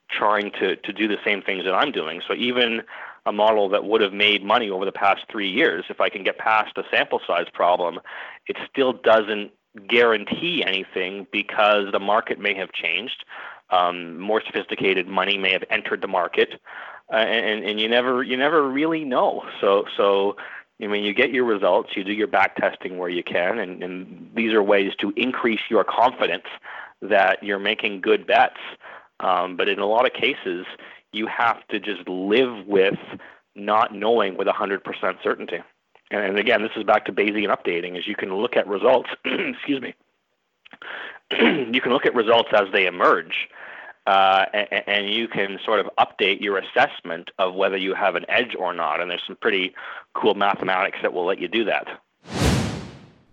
trying 0.09 0.51
to 0.59 0.75
to 0.75 0.91
do 0.91 1.07
the 1.07 1.17
same 1.23 1.41
things 1.41 1.63
that 1.63 1.73
I'm 1.73 1.93
doing. 1.93 2.21
So 2.27 2.33
even 2.33 2.83
a 3.25 3.31
model 3.31 3.69
that 3.69 3.83
would 3.85 4.01
have 4.01 4.13
made 4.13 4.43
money 4.43 4.69
over 4.69 4.85
the 4.85 4.91
past 4.91 5.21
three 5.31 5.49
years, 5.49 5.85
if 5.89 5.99
I 5.99 6.09
can 6.09 6.23
get 6.23 6.37
past 6.37 6.75
the 6.75 6.83
sample 6.91 7.19
size 7.25 7.47
problem, 7.53 7.99
it 8.47 8.57
still 8.69 8.93
doesn't 8.93 9.51
guarantee 9.87 10.63
anything 10.65 11.27
because 11.31 11.91
the 11.91 11.99
market 11.99 12.39
may 12.39 12.53
have 12.53 12.71
changed. 12.71 13.25
Um, 13.71 14.19
more 14.19 14.41
sophisticated 14.45 15.07
money 15.07 15.37
may 15.37 15.51
have 15.51 15.63
entered 15.71 16.01
the 16.01 16.07
market, 16.07 16.61
uh, 17.11 17.15
and, 17.15 17.65
and 17.65 17.79
you 17.79 17.89
never 17.89 18.21
you 18.21 18.37
never 18.37 18.69
really 18.69 19.03
know. 19.03 19.43
So 19.59 19.85
so 19.97 20.35
I 20.81 20.87
mean, 20.87 21.03
you 21.03 21.13
get 21.13 21.31
your 21.31 21.45
results, 21.45 21.91
you 21.95 22.03
do 22.03 22.11
your 22.11 22.27
back 22.27 22.57
testing 22.57 22.97
where 22.97 23.09
you 23.09 23.23
can, 23.23 23.59
and, 23.59 23.81
and 23.81 24.29
these 24.35 24.53
are 24.53 24.61
ways 24.61 24.91
to 24.99 25.13
increase 25.15 25.61
your 25.69 25.83
confidence 25.83 26.45
that 27.01 27.41
you're 27.41 27.59
making 27.59 28.01
good 28.01 28.27
bets. 28.27 28.59
Um, 29.21 29.55
but 29.55 29.69
in 29.69 29.79
a 29.79 29.85
lot 29.85 30.05
of 30.05 30.13
cases, 30.13 30.65
you 31.11 31.27
have 31.27 31.65
to 31.69 31.79
just 31.79 32.07
live 32.07 32.65
with 32.67 32.99
not 33.55 33.93
knowing 33.95 34.37
with 34.37 34.47
100% 34.47 34.81
certainty. 35.23 35.59
And 36.11 36.37
again, 36.37 36.61
this 36.61 36.71
is 36.75 36.83
back 36.83 37.05
to 37.05 37.13
Bayesian 37.13 37.47
updating, 37.47 37.97
is 37.97 38.07
you 38.07 38.15
can 38.15 38.33
look 38.35 38.55
at 38.55 38.67
results, 38.67 39.09
excuse 39.25 39.81
me, 39.81 39.95
you 41.31 41.81
can 41.81 41.91
look 41.91 42.05
at 42.05 42.13
results 42.13 42.49
as 42.53 42.67
they 42.71 42.85
emerge, 42.85 43.47
uh, 44.05 44.45
and, 44.53 44.83
and, 44.87 45.13
you 45.13 45.27
can 45.27 45.57
sort 45.65 45.79
of 45.79 45.89
update 45.97 46.39
your 46.39 46.59
assessment 46.59 47.31
of 47.39 47.55
whether 47.55 47.75
you 47.75 47.95
have 47.95 48.13
an 48.15 48.23
edge 48.29 48.55
or 48.59 48.71
not. 48.71 49.01
And 49.01 49.09
there's 49.09 49.23
some 49.25 49.35
pretty 49.37 49.73
cool 50.13 50.35
mathematics 50.35 50.99
that 51.01 51.11
will 51.11 51.25
let 51.25 51.39
you 51.39 51.47
do 51.47 51.65
that. 51.65 51.87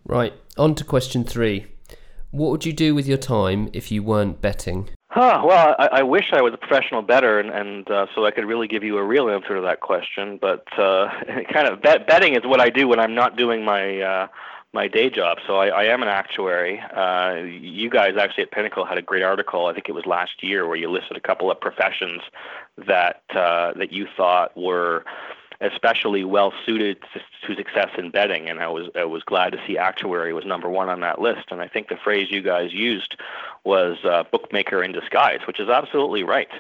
Right, 0.06 0.32
on 0.56 0.74
to 0.76 0.84
question 0.84 1.24
three. 1.24 1.66
What 2.30 2.50
would 2.50 2.64
you 2.64 2.72
do 2.72 2.94
with 2.94 3.06
your 3.06 3.18
time 3.18 3.68
if 3.74 3.92
you 3.92 4.02
weren't 4.02 4.40
betting? 4.40 4.88
Huh, 5.14 5.42
well, 5.44 5.76
I, 5.78 5.88
I 5.98 6.02
wish 6.04 6.32
I 6.32 6.40
was 6.40 6.54
a 6.54 6.56
professional 6.56 7.02
bettor, 7.02 7.38
and, 7.38 7.50
and 7.50 7.90
uh, 7.90 8.06
so 8.14 8.24
I 8.24 8.30
could 8.30 8.46
really 8.46 8.66
give 8.66 8.82
you 8.82 8.96
a 8.96 9.04
real 9.04 9.28
answer 9.28 9.54
to 9.54 9.60
that 9.60 9.80
question. 9.80 10.38
But 10.40 10.66
uh, 10.78 11.10
kind 11.52 11.68
of 11.68 11.82
bet, 11.82 12.06
betting 12.06 12.34
is 12.34 12.46
what 12.46 12.60
I 12.62 12.70
do 12.70 12.88
when 12.88 12.98
I'm 12.98 13.14
not 13.14 13.36
doing 13.36 13.62
my 13.62 14.00
uh, 14.00 14.26
my 14.72 14.88
day 14.88 15.10
job. 15.10 15.36
So 15.46 15.56
I, 15.56 15.66
I 15.66 15.84
am 15.84 16.00
an 16.00 16.08
actuary. 16.08 16.80
Uh, 16.80 17.34
you 17.44 17.90
guys 17.90 18.14
actually 18.18 18.44
at 18.44 18.52
Pinnacle 18.52 18.86
had 18.86 18.96
a 18.96 19.02
great 19.02 19.22
article. 19.22 19.66
I 19.66 19.74
think 19.74 19.90
it 19.90 19.92
was 19.92 20.06
last 20.06 20.42
year 20.42 20.66
where 20.66 20.78
you 20.78 20.90
listed 20.90 21.18
a 21.18 21.20
couple 21.20 21.50
of 21.50 21.60
professions 21.60 22.22
that 22.78 23.20
uh, 23.34 23.74
that 23.74 23.92
you 23.92 24.06
thought 24.16 24.56
were 24.56 25.04
especially 25.62 26.24
well 26.24 26.52
suited 26.66 26.98
to 27.46 27.54
success 27.54 27.90
in 27.96 28.10
betting. 28.10 28.48
And 28.48 28.60
I 28.60 28.68
was 28.68 28.88
I 28.94 29.04
was 29.04 29.22
glad 29.22 29.52
to 29.52 29.60
see 29.66 29.78
actuary 29.78 30.32
was 30.32 30.44
number 30.44 30.68
one 30.68 30.88
on 30.88 31.00
that 31.00 31.20
list. 31.20 31.46
And 31.50 31.60
I 31.60 31.68
think 31.68 31.88
the 31.88 31.96
phrase 31.96 32.30
you 32.30 32.42
guys 32.42 32.72
used 32.72 33.16
was 33.64 33.98
uh, 34.04 34.24
bookmaker 34.30 34.82
in 34.82 34.92
disguise, 34.92 35.40
which 35.46 35.60
is 35.60 35.68
absolutely 35.68 36.24
right. 36.24 36.50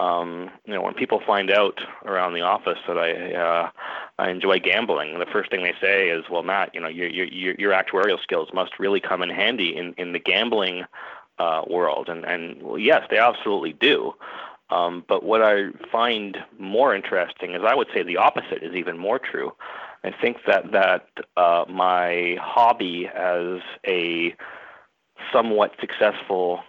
Um, 0.00 0.50
you 0.64 0.74
know, 0.74 0.80
when 0.80 0.94
people 0.94 1.20
find 1.26 1.50
out 1.50 1.80
around 2.04 2.34
the 2.34 2.42
office 2.42 2.78
that 2.86 2.96
I 2.96 3.34
uh, 3.34 3.70
I 4.18 4.30
enjoy 4.30 4.60
gambling, 4.60 5.18
the 5.18 5.26
first 5.26 5.50
thing 5.50 5.62
they 5.62 5.74
say 5.80 6.08
is, 6.08 6.24
"Well, 6.30 6.44
Matt, 6.44 6.74
you 6.74 6.80
know, 6.80 6.88
your 6.88 7.08
your 7.08 7.54
your 7.58 7.72
actuarial 7.72 8.22
skills 8.22 8.48
must 8.54 8.78
really 8.78 9.00
come 9.00 9.22
in 9.22 9.28
handy 9.28 9.76
in 9.76 9.94
in 9.98 10.12
the 10.12 10.20
gambling 10.20 10.84
uh, 11.38 11.62
world. 11.68 12.08
And, 12.08 12.24
and 12.24 12.62
well, 12.62 12.78
yes, 12.78 13.06
they 13.10 13.18
absolutely 13.18 13.72
do. 13.72 14.14
Um, 14.70 15.04
but 15.08 15.22
what 15.22 15.42
I 15.42 15.68
find 15.90 16.36
more 16.58 16.94
interesting 16.94 17.54
is 17.54 17.62
I 17.64 17.74
would 17.74 17.88
say 17.94 18.02
the 18.02 18.18
opposite 18.18 18.62
is 18.62 18.74
even 18.74 18.98
more 18.98 19.18
true. 19.18 19.52
I 20.04 20.12
think 20.12 20.38
that 20.46 20.72
that 20.72 21.08
uh, 21.36 21.64
my 21.68 22.36
hobby 22.40 23.08
as 23.08 23.60
a 23.86 24.34
somewhat 25.32 25.74
successful 25.80 26.60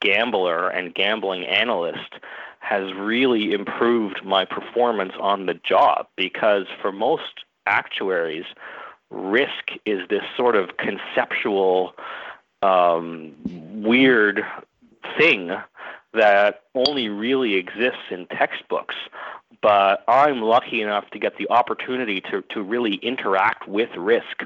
gambler 0.00 0.68
and 0.68 0.94
gambling 0.94 1.44
analyst 1.46 2.14
has 2.60 2.92
really 2.94 3.52
improved 3.52 4.24
my 4.24 4.44
performance 4.44 5.12
on 5.18 5.46
the 5.46 5.54
job 5.54 6.06
because 6.16 6.66
for 6.80 6.92
most 6.92 7.44
actuaries, 7.66 8.44
risk 9.10 9.72
is 9.86 10.06
this 10.08 10.22
sort 10.36 10.56
of 10.56 10.76
conceptual, 10.76 11.94
um, 12.62 13.34
weird 13.82 14.44
thing 15.18 15.50
that 16.12 16.62
only 16.74 17.08
really 17.08 17.54
exists 17.54 18.10
in 18.10 18.26
textbooks. 18.26 18.94
But 19.62 20.04
I'm 20.08 20.40
lucky 20.40 20.80
enough 20.80 21.10
to 21.10 21.18
get 21.18 21.36
the 21.36 21.48
opportunity 21.50 22.20
to, 22.22 22.42
to 22.50 22.62
really 22.62 22.94
interact 22.94 23.68
with 23.68 23.90
risk 23.96 24.44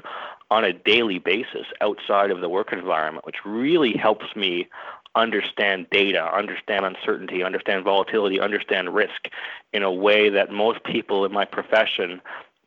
on 0.51 0.63
a 0.63 0.73
daily 0.73 1.19
basis 1.19 1.65
outside 1.81 2.31
of 2.31 2.41
the 2.41 2.49
work 2.49 2.73
environment, 2.73 3.25
which 3.25 3.37
really 3.45 3.93
helps 3.93 4.35
me 4.35 4.67
understand 5.15 5.87
data, 5.89 6.21
understand 6.35 6.85
uncertainty, 6.85 7.43
understand 7.43 7.83
volatility, 7.83 8.39
understand 8.39 8.93
risk 8.93 9.29
in 9.71 9.83
a 9.83 9.91
way 9.91 10.29
that 10.29 10.51
most 10.51 10.83
people 10.83 11.25
in 11.25 11.31
my 11.31 11.45
profession 11.45 12.21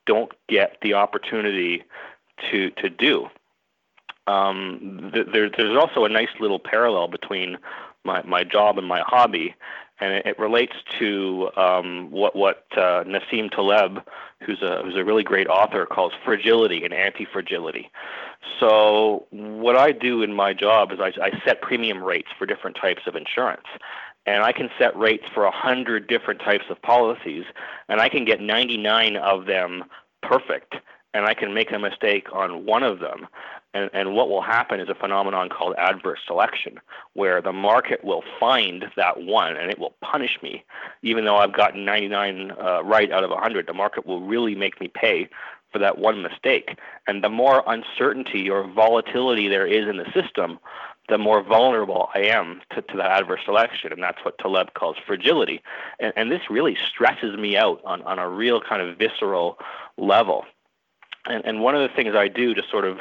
don't 0.07 0.33
get 0.49 0.79
the 0.81 0.95
opportunity 0.95 1.85
to 2.51 2.71
to 2.71 2.89
do. 2.89 3.29
Um, 4.27 5.11
th- 5.13 5.27
there, 5.33 5.51
there's 5.51 5.77
also 5.77 6.05
a 6.05 6.09
nice 6.09 6.29
little 6.41 6.59
parallel 6.59 7.09
between 7.09 7.59
my, 8.09 8.23
my 8.23 8.43
job 8.43 8.79
and 8.79 8.87
my 8.87 9.03
hobby, 9.07 9.55
and 10.01 10.13
it, 10.15 10.27
it 10.27 10.39
relates 10.39 10.75
to 10.99 11.51
um, 11.57 12.11
what 12.11 12.35
what 12.35 12.65
uh, 12.77 13.05
Nassim 13.05 13.51
Taleb, 13.51 14.03
who's 14.43 14.63
a 14.63 14.83
who's 14.83 14.97
a 14.97 15.05
really 15.05 15.23
great 15.23 15.47
author, 15.47 15.87
calls 15.87 16.13
fragility 16.25 16.85
and 16.85 16.95
anti-fragility. 16.95 17.91
So 18.59 19.27
what 19.31 19.77
I 19.77 19.93
do 19.93 20.23
in 20.23 20.33
my 20.35 20.53
job 20.55 20.93
is 20.93 20.99
I, 21.01 21.13
I 21.23 21.31
set 21.45 21.61
premium 21.61 22.03
rates 22.03 22.29
for 22.39 22.47
different 22.47 22.77
types 22.77 23.03
of 23.07 23.15
insurance. 23.15 23.67
And 24.27 24.43
I 24.43 24.53
can 24.53 24.69
set 24.79 24.97
rates 24.97 25.25
for 25.33 25.45
a 25.45 25.51
hundred 25.51 26.07
different 26.07 26.41
types 26.41 26.67
of 26.69 26.81
policies, 26.83 27.45
and 27.89 27.99
I 27.99 28.09
can 28.11 28.27
get 28.27 28.41
99 28.43 29.17
of 29.17 29.47
them 29.47 29.85
perfect, 30.23 30.75
and 31.15 31.25
I 31.25 31.33
can 31.33 31.55
make 31.55 31.73
a 31.73 31.79
mistake 31.79 32.27
on 32.33 32.67
one 32.67 32.83
of 32.83 33.01
them. 33.01 33.27
And, 33.79 33.91
and 33.93 34.15
what 34.15 34.29
will 34.29 34.43
happen 34.43 34.81
is 34.81 34.89
a 34.89 34.95
phenomenon 34.95 35.49
called 35.49 35.75
adverse 35.79 36.19
selection, 36.27 36.81
where 37.13 37.41
the 37.41 37.53
market 37.53 38.03
will 38.03 38.25
find 38.41 38.87
that 38.97 39.23
one 39.23 39.57
and 39.57 39.71
it 39.71 39.79
will 39.79 39.95
punish 40.03 40.39
me. 40.43 40.65
Even 41.03 41.25
though 41.25 41.37
I've 41.37 41.55
gotten 41.55 41.85
99 41.85 42.51
uh, 42.51 42.83
right 42.83 43.13
out 43.13 43.23
of 43.23 43.31
100, 43.31 43.69
the 43.69 43.75
market 43.75 44.05
will 44.05 44.21
really 44.21 44.57
make 44.57 44.81
me 44.81 44.89
pay 44.93 45.29
for 45.73 45.79
that 45.79 45.99
one 45.99 46.23
mistake. 46.23 46.77
And 47.07 47.23
the 47.23 47.29
more 47.29 47.63
uncertainty 47.67 48.51
or 48.51 48.67
volatility 48.67 49.47
there 49.47 49.67
is 49.67 49.89
in 49.89 49.99
the 49.99 50.11
system, 50.13 50.59
the 51.09 51.19
more 51.19 51.41
vulnerable 51.43 52.09
I 52.15 52.23
am 52.23 52.61
to, 52.75 52.83
to 52.83 52.97
that 52.97 53.13
adverse 53.13 53.43
selection. 53.45 53.93
And 53.93 54.03
that's 54.03 54.25
what 54.25 54.39
Taleb 54.39 54.75
calls 54.75 54.97
fragility. 55.07 55.63
And, 56.01 56.13
and 56.17 56.33
this 56.33 56.51
really 56.51 56.77
stresses 56.85 57.37
me 57.37 57.57
out 57.57 57.81
on, 57.85 58.03
on 58.03 58.19
a 58.19 58.29
real 58.29 58.61
kind 58.61 58.83
of 58.83 58.99
visceral 58.99 59.59
level. 59.97 60.47
And, 61.27 61.45
and 61.45 61.61
one 61.61 61.77
of 61.77 61.89
the 61.89 61.95
things 61.95 62.17
I 62.17 62.27
do 62.27 62.55
to 62.55 62.63
sort 62.71 62.85
of 62.85 62.99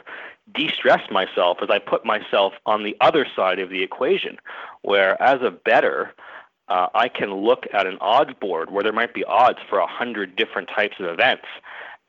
de 0.53 0.69
stress 0.69 1.09
myself 1.11 1.57
is 1.61 1.69
I 1.69 1.79
put 1.79 2.05
myself 2.05 2.53
on 2.65 2.83
the 2.83 2.95
other 3.01 3.25
side 3.35 3.59
of 3.59 3.69
the 3.69 3.83
equation, 3.83 4.37
where 4.81 5.21
as 5.21 5.41
a 5.41 5.51
bettor, 5.51 6.13
uh, 6.69 6.87
I 6.93 7.07
can 7.07 7.33
look 7.33 7.65
at 7.73 7.87
an 7.87 7.97
odds 8.01 8.33
board 8.39 8.71
where 8.71 8.83
there 8.83 8.93
might 8.93 9.13
be 9.13 9.23
odds 9.23 9.59
for 9.69 9.79
a 9.79 9.87
hundred 9.87 10.35
different 10.35 10.69
types 10.69 10.95
of 10.99 11.05
events 11.05 11.45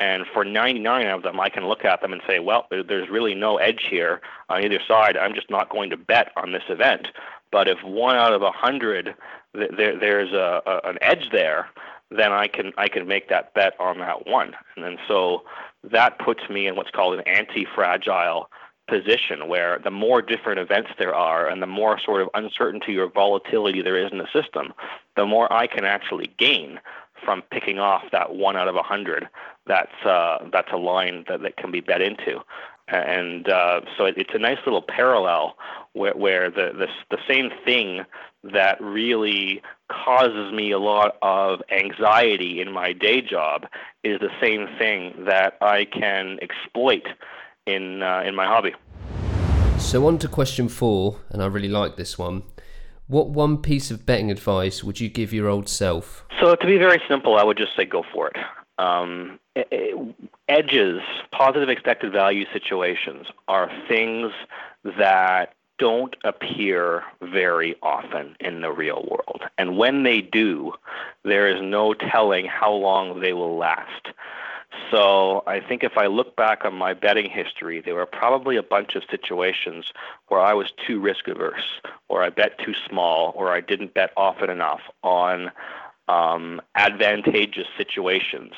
and 0.00 0.26
for 0.32 0.44
99 0.44 1.06
of 1.08 1.22
them, 1.22 1.40
I 1.40 1.48
can 1.48 1.66
look 1.66 1.84
at 1.84 2.00
them 2.00 2.12
and 2.12 2.22
say, 2.26 2.38
well, 2.38 2.66
there's 2.70 3.08
really 3.08 3.34
no 3.34 3.56
edge 3.56 3.86
here 3.90 4.20
on 4.48 4.62
either 4.62 4.78
side. 4.86 5.16
I'm 5.16 5.34
just 5.34 5.50
not 5.50 5.70
going 5.70 5.90
to 5.90 5.96
bet 5.96 6.30
on 6.36 6.52
this 6.52 6.62
event. 6.68 7.08
But 7.50 7.66
if 7.66 7.82
one 7.82 8.14
out 8.14 8.32
of 8.32 8.42
a 8.42 8.52
hundred, 8.52 9.14
there, 9.54 9.98
there's 9.98 10.32
a, 10.32 10.62
a, 10.66 10.88
an 10.88 10.98
edge 11.00 11.30
there, 11.32 11.68
then 12.10 12.32
I 12.32 12.46
can 12.46 12.72
I 12.78 12.88
can 12.88 13.06
make 13.06 13.28
that 13.28 13.54
bet 13.54 13.74
on 13.80 13.98
that 13.98 14.26
one. 14.26 14.54
And 14.76 14.84
then 14.84 14.98
so 15.08 15.42
that 15.84 16.18
puts 16.18 16.48
me 16.48 16.66
in 16.66 16.76
what's 16.76 16.90
called 16.90 17.14
an 17.14 17.26
anti-fragile 17.26 18.48
position 18.88 19.48
where 19.48 19.78
the 19.84 19.90
more 19.90 20.22
different 20.22 20.58
events 20.58 20.90
there 20.98 21.14
are 21.14 21.46
and 21.46 21.62
the 21.62 21.66
more 21.66 22.00
sort 22.00 22.22
of 22.22 22.28
uncertainty 22.34 22.96
or 22.96 23.08
volatility 23.08 23.82
there 23.82 23.96
is 23.96 24.10
in 24.10 24.18
the 24.18 24.26
system, 24.32 24.72
the 25.16 25.26
more 25.26 25.52
I 25.52 25.66
can 25.66 25.84
actually 25.84 26.30
gain 26.38 26.80
from 27.24 27.42
picking 27.50 27.78
off 27.78 28.04
that 28.12 28.34
one 28.34 28.56
out 28.56 28.68
of 28.68 28.76
a 28.76 28.82
hundred. 28.82 29.28
That's 29.66 29.92
uh, 30.04 30.48
that's 30.50 30.72
a 30.72 30.76
line 30.76 31.24
that, 31.28 31.42
that 31.42 31.56
can 31.56 31.70
be 31.70 31.80
bet 31.80 32.00
into, 32.00 32.40
and 32.88 33.48
uh, 33.48 33.80
so 33.96 34.04
it, 34.04 34.14
it's 34.16 34.34
a 34.34 34.38
nice 34.38 34.58
little 34.64 34.82
parallel 34.82 35.56
where, 35.92 36.14
where 36.14 36.50
the, 36.50 36.72
the 36.76 36.86
the 37.10 37.18
same 37.28 37.50
thing 37.64 38.04
that 38.44 38.80
really 38.80 39.62
causes 39.90 40.52
me 40.52 40.70
a 40.70 40.78
lot 40.78 41.16
of 41.22 41.60
anxiety 41.70 42.60
in 42.60 42.72
my 42.72 42.92
day 42.92 43.20
job 43.20 43.66
is 44.04 44.20
the 44.20 44.30
same 44.40 44.66
thing 44.78 45.24
that 45.26 45.58
I 45.60 45.86
can 45.86 46.38
exploit 46.40 47.06
in 47.66 48.02
uh, 48.02 48.22
in 48.26 48.34
my 48.34 48.46
hobby. 48.46 48.74
So 49.78 50.06
on 50.06 50.18
to 50.18 50.28
question 50.28 50.68
four, 50.68 51.20
and 51.30 51.42
I 51.42 51.46
really 51.46 51.68
like 51.68 51.96
this 51.96 52.18
one. 52.18 52.42
What 53.06 53.30
one 53.30 53.58
piece 53.58 53.90
of 53.90 54.04
betting 54.04 54.30
advice 54.30 54.84
would 54.84 55.00
you 55.00 55.08
give 55.08 55.32
your 55.32 55.48
old 55.48 55.68
self? 55.68 56.26
So, 56.42 56.54
to 56.54 56.66
be 56.66 56.76
very 56.76 57.00
simple, 57.08 57.36
I 57.38 57.44
would 57.44 57.56
just 57.56 57.74
say 57.74 57.86
go 57.86 58.02
for 58.12 58.28
it. 58.28 58.36
Um, 58.78 59.40
edges, 60.48 61.02
positive 61.32 61.68
expected 61.68 62.12
value 62.12 62.46
situations, 62.52 63.26
are 63.48 63.70
things 63.88 64.32
that 64.84 65.54
don't 65.78 66.16
appear 66.24 67.04
very 67.20 67.76
often 67.82 68.36
in 68.40 68.60
the 68.60 68.72
real 68.72 69.06
world. 69.10 69.42
And 69.58 69.76
when 69.76 70.02
they 70.02 70.20
do, 70.20 70.72
there 71.24 71.48
is 71.48 71.62
no 71.62 71.94
telling 71.94 72.46
how 72.46 72.72
long 72.72 73.20
they 73.20 73.32
will 73.32 73.56
last. 73.56 74.08
So 74.90 75.42
I 75.46 75.60
think 75.60 75.82
if 75.82 75.96
I 75.96 76.06
look 76.06 76.36
back 76.36 76.64
on 76.64 76.74
my 76.74 76.94
betting 76.94 77.28
history, 77.30 77.80
there 77.80 77.94
were 77.94 78.06
probably 78.06 78.56
a 78.56 78.62
bunch 78.62 78.94
of 78.96 79.02
situations 79.10 79.92
where 80.28 80.40
I 80.40 80.54
was 80.54 80.72
too 80.86 81.00
risk 81.00 81.26
averse, 81.28 81.80
or 82.08 82.22
I 82.22 82.30
bet 82.30 82.58
too 82.58 82.74
small, 82.88 83.32
or 83.36 83.52
I 83.52 83.60
didn't 83.60 83.94
bet 83.94 84.12
often 84.16 84.50
enough 84.50 84.80
on 85.02 85.50
um, 86.08 86.60
advantageous 86.74 87.66
situations. 87.76 88.52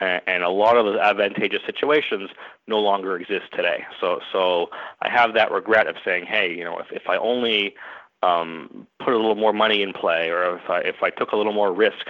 And, 0.00 0.22
and 0.26 0.42
a 0.42 0.50
lot 0.50 0.76
of 0.76 0.84
those 0.86 0.98
advantageous 0.98 1.62
situations 1.66 2.30
no 2.66 2.78
longer 2.78 3.16
exist 3.18 3.46
today. 3.54 3.84
So, 4.00 4.20
so 4.32 4.70
I 5.02 5.10
have 5.10 5.34
that 5.34 5.50
regret 5.50 5.86
of 5.86 5.96
saying, 6.04 6.26
hey, 6.26 6.54
you 6.54 6.64
know, 6.64 6.78
if, 6.78 6.86
if 6.90 7.08
I 7.08 7.16
only 7.16 7.74
um, 8.22 8.86
put 8.98 9.14
a 9.14 9.16
little 9.16 9.34
more 9.34 9.52
money 9.52 9.82
in 9.82 9.92
play, 9.92 10.28
or 10.28 10.56
if 10.56 10.68
I 10.68 10.80
if 10.80 10.96
I 11.02 11.10
took 11.10 11.32
a 11.32 11.36
little 11.36 11.54
more 11.54 11.72
risk 11.72 12.06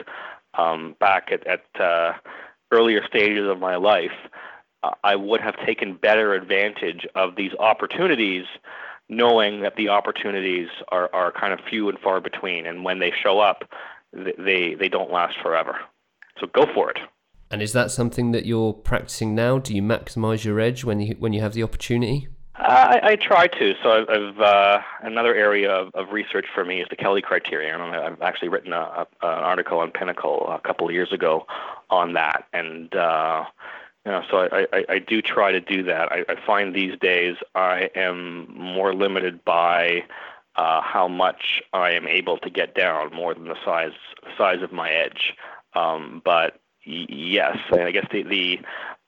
um, 0.55 0.97
back 0.99 1.31
at, 1.33 1.47
at 1.47 1.65
uh, 1.81 2.15
earlier 2.73 3.07
stages 3.07 3.49
of 3.49 3.61
my 3.61 3.77
life, 3.77 4.11
uh, 4.83 4.91
I 5.05 5.15
would 5.17 5.41
have 5.41 5.55
taken 5.65 5.95
better 5.95 6.35
advantage 6.35 7.07
of 7.15 7.37
these 7.37 7.53
opportunities, 7.61 8.45
knowing 9.09 9.61
that 9.63 9.77
the 9.77 9.89
opportunities 9.89 10.69
are, 10.89 11.11
are 11.13 11.31
kind 11.33 11.53
of 11.53 11.61
few 11.69 11.89
and 11.89 11.99
far 11.99 12.21
between, 12.21 12.67
and 12.67 12.85
when 12.85 12.99
they 12.99 13.13
show 13.23 13.39
up, 13.39 13.65
they 14.13 14.75
they 14.75 14.89
don't 14.89 15.13
last 15.13 15.37
forever. 15.43 15.79
So 16.39 16.47
go 16.47 16.67
for 16.75 16.91
it. 16.91 16.99
And 17.51 17.63
is 17.63 17.73
that 17.73 17.91
something 17.91 18.31
that 18.31 18.47
you're 18.47 18.73
practicing 18.73 19.35
now? 19.35 19.59
Do 19.59 19.75
you 19.75 19.83
maximize 19.83 20.45
your 20.45 20.61
edge 20.61 20.85
when 20.85 21.01
you 21.01 21.17
when 21.19 21.33
you 21.33 21.41
have 21.41 21.55
the 21.55 21.63
opportunity? 21.63 22.29
I, 22.55 23.01
I 23.03 23.17
try 23.17 23.47
to. 23.47 23.75
So 23.83 24.05
I've, 24.07 24.39
uh, 24.39 24.81
another 25.03 25.35
area 25.35 25.71
of, 25.71 25.91
of 25.95 26.13
research 26.13 26.47
for 26.55 26.65
me 26.65 26.83
is 26.83 26.87
the 26.91 26.97
Kelly 26.97 27.23
criterion. 27.23 27.81
I've 27.81 28.21
actually 28.21 28.49
written 28.49 28.73
a, 28.75 28.77
a, 28.77 29.07
an 29.23 29.45
article 29.45 29.79
on 29.79 29.91
Pinnacle 29.91 30.47
a 30.49 30.61
couple 30.61 30.87
of 30.87 30.93
years 30.93 31.11
ago 31.11 31.47
on 31.89 32.13
that, 32.13 32.47
and 32.53 32.95
uh, 32.95 33.45
you 34.05 34.13
know, 34.13 34.23
so 34.31 34.49
I, 34.53 34.67
I, 34.73 34.85
I 34.89 34.99
do 34.99 35.23
try 35.23 35.53
to 35.53 35.61
do 35.61 35.83
that. 35.85 36.13
I, 36.13 36.25
I 36.29 36.47
find 36.47 36.75
these 36.75 36.99
days 37.01 37.37
I 37.55 37.91
am 37.95 38.47
more 38.55 38.95
limited 38.95 39.45
by 39.45 40.05
uh, 40.61 40.83
how 40.83 41.09
much 41.09 41.63
I 41.73 41.93
am 41.93 42.07
able 42.07 42.37
to 42.37 42.51
get 42.51 42.75
down 42.75 43.15
more 43.15 43.33
than 43.33 43.45
the 43.45 43.57
size 43.65 43.97
size 44.37 44.61
of 44.61 44.73
my 44.73 44.91
edge. 44.91 45.35
Um, 45.75 46.21
but 46.23 46.61
yes, 46.85 47.57
I 47.73 47.91
guess 47.91 48.07
the 48.13 48.23
the 48.25 48.61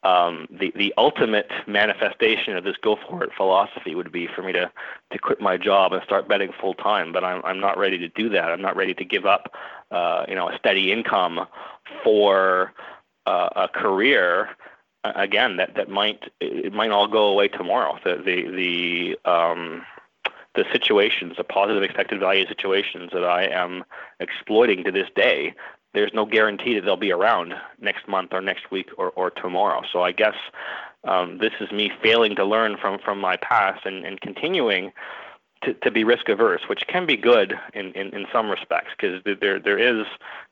um, 0.02 0.48
the 0.50 0.72
the 0.74 0.94
ultimate 0.96 1.50
manifestation 1.66 2.56
of 2.56 2.64
this 2.64 2.76
go 2.82 2.96
for 3.06 3.22
it 3.22 3.32
philosophy 3.36 3.94
would 3.94 4.10
be 4.10 4.26
for 4.34 4.42
me 4.42 4.52
to 4.52 4.72
to 5.12 5.18
quit 5.18 5.42
my 5.42 5.58
job 5.58 5.92
and 5.92 6.02
start 6.04 6.26
betting 6.26 6.52
full 6.58 6.72
time. 6.72 7.12
But 7.12 7.22
I'm 7.22 7.44
I'm 7.44 7.60
not 7.60 7.76
ready 7.76 7.98
to 7.98 8.08
do 8.08 8.30
that. 8.30 8.50
I'm 8.50 8.62
not 8.62 8.74
ready 8.74 8.94
to 8.94 9.04
give 9.04 9.26
up 9.26 9.52
uh, 9.90 10.24
you 10.28 10.34
know 10.34 10.48
a 10.48 10.56
steady 10.56 10.90
income 10.90 11.46
for 12.02 12.72
uh, 13.26 13.50
a 13.56 13.68
career. 13.68 14.48
again, 15.04 15.58
that 15.58 15.74
that 15.74 15.90
might 15.90 16.32
it 16.40 16.72
might 16.72 16.92
all 16.92 17.08
go 17.08 17.26
away 17.26 17.48
tomorrow. 17.48 17.98
The 18.02 18.22
the 18.24 19.16
the 19.24 19.30
um, 19.30 19.84
the 20.54 20.64
situations, 20.72 21.34
the 21.36 21.44
positive 21.44 21.82
expected 21.82 22.20
value 22.20 22.46
situations 22.46 23.10
that 23.12 23.24
I 23.24 23.44
am 23.44 23.84
exploiting 24.20 24.84
to 24.84 24.92
this 24.92 25.08
day, 25.16 25.54
there's 25.94 26.12
no 26.14 26.24
guarantee 26.26 26.74
that 26.74 26.84
they'll 26.84 26.96
be 26.96 27.12
around 27.12 27.54
next 27.80 28.08
month 28.08 28.32
or 28.32 28.40
next 28.40 28.70
week 28.70 28.90
or, 28.96 29.10
or 29.10 29.30
tomorrow. 29.30 29.82
So 29.90 30.02
I 30.02 30.12
guess 30.12 30.36
um, 31.04 31.38
this 31.38 31.52
is 31.60 31.70
me 31.70 31.90
failing 32.02 32.36
to 32.36 32.44
learn 32.44 32.76
from, 32.76 32.98
from 32.98 33.20
my 33.20 33.36
past 33.36 33.84
and, 33.84 34.04
and 34.04 34.20
continuing 34.20 34.92
to, 35.64 35.74
to 35.74 35.90
be 35.90 36.04
risk 36.04 36.28
averse, 36.28 36.62
which 36.68 36.86
can 36.86 37.06
be 37.06 37.16
good 37.16 37.58
in, 37.74 37.92
in, 37.92 38.14
in 38.14 38.26
some 38.32 38.50
respects 38.50 38.90
because 38.96 39.22
there, 39.40 39.58
there 39.58 39.78
is 39.78 40.06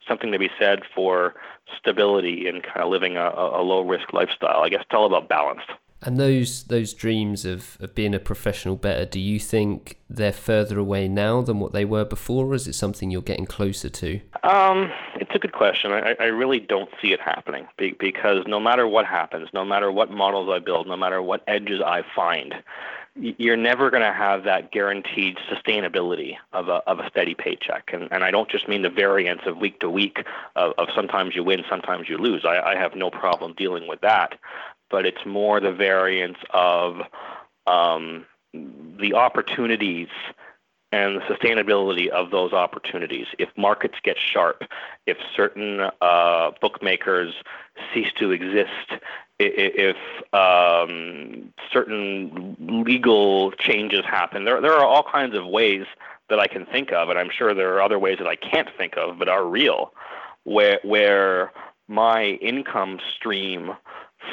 something 0.07 0.33
to 0.33 0.39
be 0.39 0.51
said 0.59 0.83
for 0.95 1.35
stability 1.77 2.47
and 2.47 2.63
kind 2.63 2.81
of 2.81 2.91
living 2.91 3.17
a, 3.17 3.29
a 3.29 3.63
low 3.63 3.83
risk 3.83 4.13
lifestyle. 4.13 4.63
I 4.63 4.69
guess 4.69 4.83
it's 4.83 4.95
all 4.95 5.07
about 5.07 5.29
balance. 5.29 5.63
And 6.03 6.19
those 6.19 6.65
those 6.65 6.95
dreams 6.95 7.45
of, 7.45 7.77
of 7.81 7.95
being 7.95 8.15
a 8.15 8.19
professional 8.19 8.77
bettor, 8.77 9.05
do 9.05 9.21
you 9.21 9.39
think 9.39 9.99
they're 10.09 10.33
further 10.33 10.79
away 10.79 11.09
now 11.09 11.43
than 11.43 11.61
what 11.61 11.73
they 11.73 11.85
were 11.85 12.05
before, 12.05 12.47
or 12.47 12.55
is 12.55 12.67
it 12.67 12.75
something 12.75 13.11
you're 13.11 13.21
getting 13.21 13.47
closer 13.47 13.91
to? 13.91 14.21
Um, 14.43 14.91
it's 15.17 15.35
a 15.35 15.39
good 15.39 15.53
question. 15.53 15.93
I, 15.93 16.17
I 16.19 16.27
really 16.27 16.59
don't 16.59 16.89
see 17.03 17.13
it 17.13 17.21
happening 17.21 17.67
because 17.99 18.45
no 18.47 18.59
matter 18.59 18.87
what 18.89 19.05
happens, 19.05 19.49
no 19.53 19.65
matter 19.65 19.93
what 19.93 20.11
models 20.11 20.49
I 20.51 20.59
build, 20.59 20.87
no 20.87 20.97
matter 20.97 21.21
what 21.21 21.45
edges 21.47 21.83
I 21.85 22.03
find, 22.17 22.55
you're 23.17 23.57
never 23.57 23.91
going 23.91 24.03
to 24.03 24.13
have 24.13 24.45
that 24.45 24.71
guaranteed 24.71 25.37
sustainability 25.51 26.37
of 26.53 26.69
a, 26.69 26.83
of 26.87 27.01
a 27.01 27.09
steady 27.11 27.35
paycheck. 27.35 27.91
And, 27.93 28.09
and 28.11 28.25
I 28.25 28.31
don't 28.31 28.49
just 28.49 28.69
mean 28.69 28.83
the 28.83 28.91
variance 28.91 29.43
of 29.47 29.59
week 29.59 29.81
to 29.81 29.91
week 29.91 30.25
of, 30.57 30.73
of 30.79 30.89
sometimes 30.95 31.35
you 31.35 31.45
win, 31.45 31.63
sometimes 31.69 32.09
you 32.09 32.19
lose. 32.19 32.45
I, 32.45 32.61
I 32.61 32.77
have 32.77 32.95
no 32.95 33.11
problem 33.11 33.55
dealing 33.57 33.89
with 33.89 34.01
that 34.01 34.39
but 34.91 35.07
it's 35.07 35.25
more 35.25 35.61
the 35.61 35.73
variance 35.73 36.39
of 36.51 37.01
um, 37.67 38.27
the 38.53 39.15
opportunities 39.15 40.09
and 40.93 41.17
the 41.17 41.21
sustainability 41.21 42.09
of 42.09 42.31
those 42.31 42.53
opportunities. 42.53 43.27
If 43.39 43.49
markets 43.57 43.95
get 44.03 44.17
sharp, 44.19 44.65
if 45.07 45.17
certain 45.37 45.89
uh, 46.01 46.51
bookmakers 46.61 47.35
cease 47.95 48.13
to 48.19 48.33
exist, 48.33 49.01
if 49.39 49.97
um, 50.35 51.53
certain 51.73 52.57
legal 52.59 53.53
changes 53.53 54.05
happen, 54.05 54.45
there, 54.45 54.61
there 54.61 54.75
are 54.75 54.85
all 54.85 55.05
kinds 55.05 55.37
of 55.37 55.47
ways 55.47 55.87
that 56.29 56.41
I 56.41 56.47
can 56.47 56.67
think 56.67 56.93
of, 56.93 57.09
and 57.09 57.19
I'm 57.19 57.31
sure 57.31 57.55
there 57.55 57.75
are 57.75 57.83
other 57.83 57.99
ways 57.99 58.19
that 58.19 58.27
I 58.27 58.37
can't 58.37 58.69
think 58.77 58.97
of, 58.97 59.19
but 59.19 59.29
are 59.29 59.45
real, 59.45 59.93
where 60.45 60.81
where 60.83 61.53
my 61.89 62.25
income 62.41 63.01
stream 63.17 63.73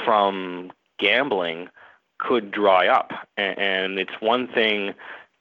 from 0.04 0.72
gambling 1.00 1.70
could 2.20 2.52
dry 2.52 2.88
up. 2.88 3.12
And, 3.38 4.00
it's 4.00 4.20
one 4.20 4.48
thing 4.48 4.94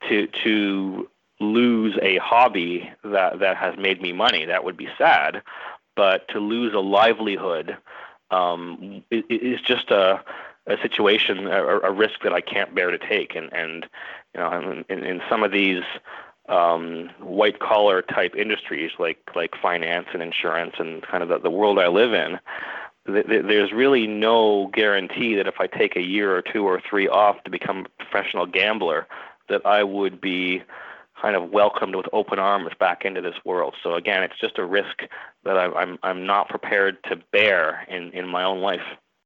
to 0.08 0.26
to 0.44 1.08
lose 1.40 1.98
a 2.00 2.16
hobby 2.18 2.90
that 3.04 3.40
that 3.40 3.56
has 3.56 3.76
made 3.78 4.00
me 4.00 4.12
money. 4.12 4.44
That 4.44 4.64
would 4.64 4.76
be 4.76 4.88
sad, 4.98 5.42
but 5.94 6.28
to 6.28 6.38
lose 6.38 6.74
a 6.74 6.80
livelihood 6.80 7.76
um, 8.30 9.02
is 9.10 9.60
just 9.60 9.90
a 9.90 10.22
a 10.66 10.76
situation, 10.82 11.46
a, 11.46 11.62
a, 11.62 11.92
risk 11.92 12.22
that 12.24 12.32
I 12.32 12.40
can't 12.40 12.74
bear 12.74 12.90
to 12.90 12.98
take. 12.98 13.36
And 13.36 13.52
and 13.52 13.86
you 14.34 14.40
know, 14.40 14.84
in, 14.88 15.04
in 15.04 15.22
some 15.28 15.42
of 15.42 15.52
these 15.52 15.84
um, 16.48 17.10
white 17.20 17.58
collar 17.60 18.02
type 18.02 18.34
industries 18.34 18.92
like 18.98 19.18
like 19.34 19.54
finance 19.60 20.06
and 20.12 20.22
insurance 20.22 20.74
and 20.78 21.02
kind 21.02 21.22
of 21.22 21.28
the, 21.28 21.38
the 21.38 21.50
world 21.50 21.78
I 21.78 21.88
live 21.88 22.12
in, 22.12 22.38
there's 23.06 23.72
really 23.72 24.06
no 24.06 24.70
guarantee 24.72 25.34
that 25.36 25.46
if 25.46 25.56
I 25.60 25.66
take 25.66 25.96
a 25.96 26.02
year 26.02 26.36
or 26.36 26.42
two 26.42 26.64
or 26.64 26.80
three 26.88 27.08
off 27.08 27.42
to 27.44 27.50
become 27.50 27.86
a 27.86 28.04
professional 28.04 28.46
gambler, 28.46 29.06
that 29.48 29.64
I 29.64 29.82
would 29.82 30.20
be 30.20 30.62
kind 31.20 31.36
of 31.36 31.50
welcomed 31.50 31.94
with 31.94 32.06
open 32.12 32.38
arms 32.38 32.70
back 32.78 33.04
into 33.04 33.20
this 33.20 33.36
world. 33.44 33.75
So 33.82 33.94
again, 33.94 34.22
it's 34.22 34.38
just 34.40 34.58
a 34.58 34.64
risk 34.64 35.02
that 35.44 35.56
I'm 35.56 35.98
I'm 36.02 36.26
not 36.26 36.48
prepared 36.48 37.02
to 37.04 37.16
bear 37.32 37.86
in, 37.88 38.10
in 38.12 38.28
my 38.28 38.44
own 38.44 38.60
life. 38.60 38.80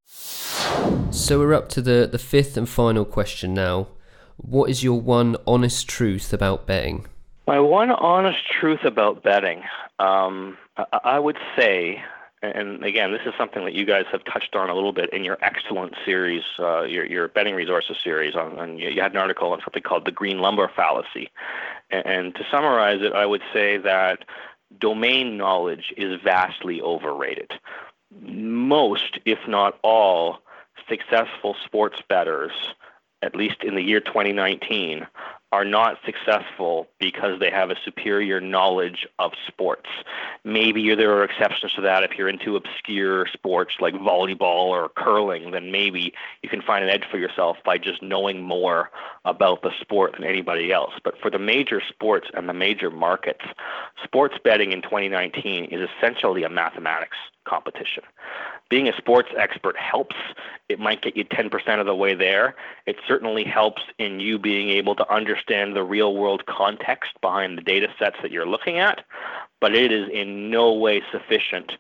So 0.07 1.39
we're 1.39 1.55
up 1.55 1.69
to 1.71 1.83
the, 1.83 2.09
the 2.11 2.19
fifth 2.19 2.57
and 2.57 2.69
final 2.69 3.05
question 3.05 3.55
now. 3.55 3.89
What 4.37 4.71
is 4.71 4.83
your 4.83 5.01
one 5.01 5.37
honest 5.47 5.89
truth 5.89 6.33
about 6.33 6.67
betting? 6.67 7.07
My 7.47 7.61
one 7.61 7.91
honest 7.91 8.39
truth 8.61 8.85
about 8.85 9.23
betting, 9.23 9.63
um, 9.99 10.57
I, 10.77 10.85
I 11.05 11.19
would 11.19 11.37
say 11.57 12.03
and 12.43 12.83
again, 12.85 13.13
this 13.13 13.21
is 13.27 13.35
something 13.37 13.65
that 13.65 13.75
you 13.75 13.85
guys 13.85 14.07
have 14.11 14.25
touched 14.25 14.57
on 14.57 14.71
a 14.71 14.75
little 14.75 14.93
bit 14.93 15.13
in 15.13 15.25
your 15.25 15.37
excellent 15.43 15.95
series, 16.05 16.43
uh, 16.59 16.83
your 16.83 17.05
your 17.05 17.29
betting 17.29 17.55
resources 17.55 17.99
series. 18.03 18.35
On, 18.35 18.59
on, 18.59 18.79
you 18.79 19.01
had 19.01 19.13
an 19.13 19.19
article 19.19 19.53
on 19.53 19.61
something 19.61 19.83
called 19.83 20.07
the 20.07 20.11
green 20.11 20.39
lumber 20.39 20.71
fallacy, 20.75 21.31
and, 21.91 22.07
and 22.07 22.35
to 22.37 22.47
summarize 22.51 23.03
it, 23.03 23.13
I 23.13 23.27
would 23.27 23.43
say 23.53 23.77
that 23.79 24.25
domain 24.79 25.37
knowledge 25.37 25.93
is 25.97 26.19
vastly 26.23 26.81
overrated. 26.81 27.53
Most, 28.23 29.19
if 29.25 29.39
not 29.47 29.79
all, 29.83 30.39
successful 30.89 31.57
sports 31.65 32.03
bettors, 32.09 32.53
at 33.23 33.37
least 33.37 33.63
in 33.63 33.75
the 33.75 33.83
year 33.83 34.01
2019, 34.01 35.07
are 35.53 35.65
not 35.65 35.99
successful 36.05 36.87
because 37.01 37.41
they 37.41 37.51
have 37.51 37.71
a 37.71 37.77
superior 37.85 38.41
knowledge 38.41 39.07
of 39.19 39.33
sports. 39.49 39.89
Maybe 40.45 40.95
there 40.95 41.13
are 41.13 41.25
exceptions 41.25 41.73
to 41.73 41.81
that. 41.81 42.05
If 42.05 42.13
you're 42.17 42.29
into 42.29 42.55
obscure 42.55 43.27
sports 43.33 43.75
like 43.81 43.95
volleyball 43.95 44.67
or 44.69 44.89
curling, 44.91 45.51
then 45.51 45.73
maybe 45.73 46.15
you 46.43 46.49
can 46.49 46.63
find 46.63 46.85
an 46.85 46.91
edge 46.91 47.05
for 47.11 47.19
yourself 47.19 47.57
by 47.65 47.79
just 47.79 48.01
knowing 48.01 48.43
more 48.43 48.91
about 49.25 49.63
the 49.63 49.73
sport 49.81 50.13
than 50.13 50.25
anybody 50.25 50.73
else. 50.73 50.93
But 51.03 51.19
for 51.21 51.31
the 51.31 51.39
major 51.39 51.83
sports 51.87 52.29
and 52.33 52.49
the 52.49 52.55
major 52.55 52.91
markets, 52.91 53.45
sports 54.05 54.37
betting 54.43 54.71
in 54.71 54.83
2019 54.83 55.65
is 55.65 55.89
essentially 55.97 56.45
a 56.45 56.49
mathematics 56.49 57.17
competition. 57.45 58.05
Being 58.69 58.89
a 58.89 58.97
sports 58.97 59.31
expert 59.37 59.77
helps. 59.77 60.17
It 60.69 60.79
might 60.79 61.03
get 61.03 61.17
you 61.17 61.25
10% 61.25 61.81
of 61.81 61.87
the 61.87 61.95
way 61.95 62.15
there. 62.15 62.55
It 62.87 62.97
certainly 63.07 63.45
helps 63.45 63.83
in 63.99 64.21
you 64.21 64.39
being 64.39 64.71
able 64.71 64.95
to 64.97 65.13
understand 65.13 65.75
the 65.75 65.83
real 65.83 66.15
world 66.15 66.47
context 66.47 67.13
behind 67.21 67.59
the 67.59 67.63
data 67.63 67.89
sets 67.99 68.17
that 68.23 68.31
you're 68.31 68.47
looking 68.47 68.79
at, 68.79 69.05
but 69.61 69.75
it 69.75 69.93
is 69.93 70.09
in 70.13 70.51
no 70.51 70.73
way 70.73 71.03
sufficient 71.11 71.73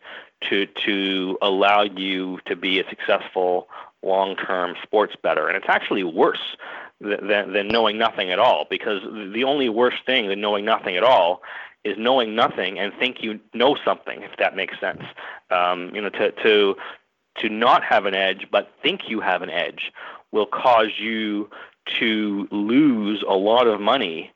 to 0.48 0.66
to 0.66 1.38
allow 1.42 1.82
you 1.82 2.40
to 2.46 2.56
be 2.56 2.80
a 2.80 2.88
successful 2.88 3.68
long-term 4.02 4.74
sports 4.82 5.14
bettor. 5.22 5.48
And 5.48 5.56
it's 5.56 5.68
actually 5.68 6.04
worse 6.04 6.56
than, 7.00 7.52
than 7.52 7.68
knowing 7.68 7.98
nothing 7.98 8.30
at 8.30 8.38
all 8.38 8.66
because 8.68 9.02
the 9.02 9.44
only 9.44 9.68
worse 9.68 9.94
thing 10.06 10.28
than 10.28 10.40
knowing 10.40 10.64
nothing 10.64 10.96
at 10.96 11.02
all 11.02 11.42
is 11.84 11.96
knowing 11.98 12.34
nothing 12.34 12.78
and 12.78 12.92
think 12.98 13.22
you 13.22 13.40
know 13.54 13.76
something, 13.84 14.22
if 14.22 14.36
that 14.38 14.56
makes 14.56 14.78
sense. 14.80 15.02
Um, 15.50 15.90
you 15.94 16.00
know, 16.00 16.10
to 16.10 16.32
to 16.42 16.76
to 17.38 17.48
not 17.48 17.82
have 17.84 18.06
an 18.06 18.14
edge 18.14 18.46
but 18.50 18.70
think 18.82 19.08
you 19.08 19.20
have 19.20 19.42
an 19.42 19.50
edge 19.50 19.92
will 20.32 20.46
cause 20.46 20.98
you 20.98 21.48
to 21.98 22.46
lose 22.50 23.24
a 23.26 23.34
lot 23.34 23.66
of 23.66 23.80
money. 23.80 24.32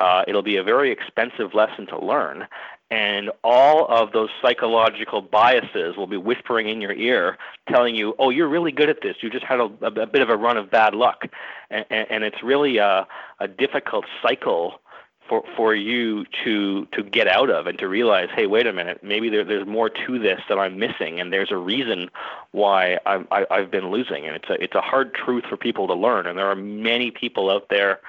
Uh, 0.00 0.24
it'll 0.26 0.42
be 0.42 0.56
a 0.56 0.62
very 0.62 0.90
expensive 0.90 1.54
lesson 1.54 1.86
to 1.86 1.98
learn, 1.98 2.46
and 2.90 3.30
all 3.42 3.86
of 3.88 4.12
those 4.12 4.28
psychological 4.42 5.22
biases 5.22 5.96
will 5.96 6.06
be 6.06 6.16
whispering 6.16 6.68
in 6.68 6.80
your 6.80 6.92
ear, 6.92 7.38
telling 7.68 7.94
you, 7.94 8.14
"Oh, 8.18 8.30
you're 8.30 8.48
really 8.48 8.72
good 8.72 8.90
at 8.90 9.00
this. 9.02 9.16
You 9.22 9.30
just 9.30 9.44
had 9.44 9.58
a, 9.58 9.70
a, 9.82 10.06
bit 10.06 10.20
of 10.20 10.28
a 10.28 10.36
run 10.36 10.58
of 10.58 10.70
bad 10.70 10.94
luck," 10.94 11.24
and, 11.70 11.86
and, 11.88 12.06
and 12.10 12.24
it's 12.24 12.42
really 12.42 12.76
a, 12.76 13.06
a 13.40 13.48
difficult 13.48 14.04
cycle 14.22 14.80
for 15.28 15.44
for 15.56 15.74
you 15.74 16.24
to 16.44 16.86
to 16.92 17.02
get 17.02 17.28
out 17.28 17.50
of 17.50 17.66
and 17.66 17.78
to 17.78 17.88
realize, 17.88 18.28
hey, 18.34 18.46
wait 18.46 18.66
a 18.66 18.72
minute, 18.72 19.02
maybe 19.02 19.28
there, 19.28 19.44
there's 19.44 19.66
more 19.66 19.90
to 19.90 20.18
this 20.18 20.40
that 20.48 20.58
I'm 20.58 20.78
missing, 20.78 21.20
and 21.20 21.32
there's 21.32 21.50
a 21.50 21.56
reason 21.56 22.10
why 22.52 22.98
I'm, 23.06 23.26
I, 23.30 23.46
I've 23.50 23.70
been 23.70 23.90
losing, 23.90 24.26
and 24.26 24.36
it's 24.36 24.48
a 24.48 24.62
it's 24.62 24.74
a 24.74 24.80
hard 24.80 25.14
truth 25.14 25.44
for 25.48 25.56
people 25.56 25.86
to 25.88 25.94
learn, 25.94 26.26
and 26.26 26.38
there 26.38 26.50
are 26.50 26.56
many 26.56 27.10
people 27.10 27.50
out 27.50 27.68
there 27.70 28.00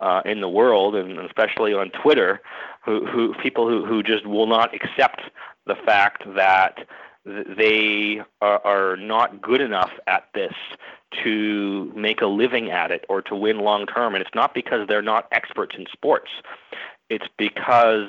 uh, 0.00 0.22
in 0.24 0.40
the 0.40 0.48
world, 0.48 0.94
and 0.94 1.18
especially 1.18 1.74
on 1.74 1.90
Twitter, 1.90 2.40
who 2.84 3.06
who 3.06 3.34
people 3.34 3.68
who 3.68 3.84
who 3.84 4.02
just 4.02 4.26
will 4.26 4.46
not 4.46 4.74
accept 4.74 5.22
the 5.66 5.76
fact 5.76 6.24
that 6.34 6.86
they 7.24 8.20
are, 8.40 8.60
are 8.64 8.96
not 8.96 9.40
good 9.40 9.60
enough 9.60 9.92
at 10.06 10.24
this 10.34 10.54
to 11.24 11.92
make 11.94 12.20
a 12.20 12.26
living 12.26 12.70
at 12.70 12.90
it 12.90 13.04
or 13.08 13.22
to 13.22 13.34
win 13.34 13.60
long 13.60 13.86
term. 13.86 14.14
And 14.14 14.22
it's 14.22 14.34
not 14.34 14.54
because 14.54 14.86
they're 14.88 15.02
not 15.02 15.28
experts 15.32 15.74
in 15.78 15.86
sports, 15.92 16.30
it's 17.08 17.26
because 17.36 18.08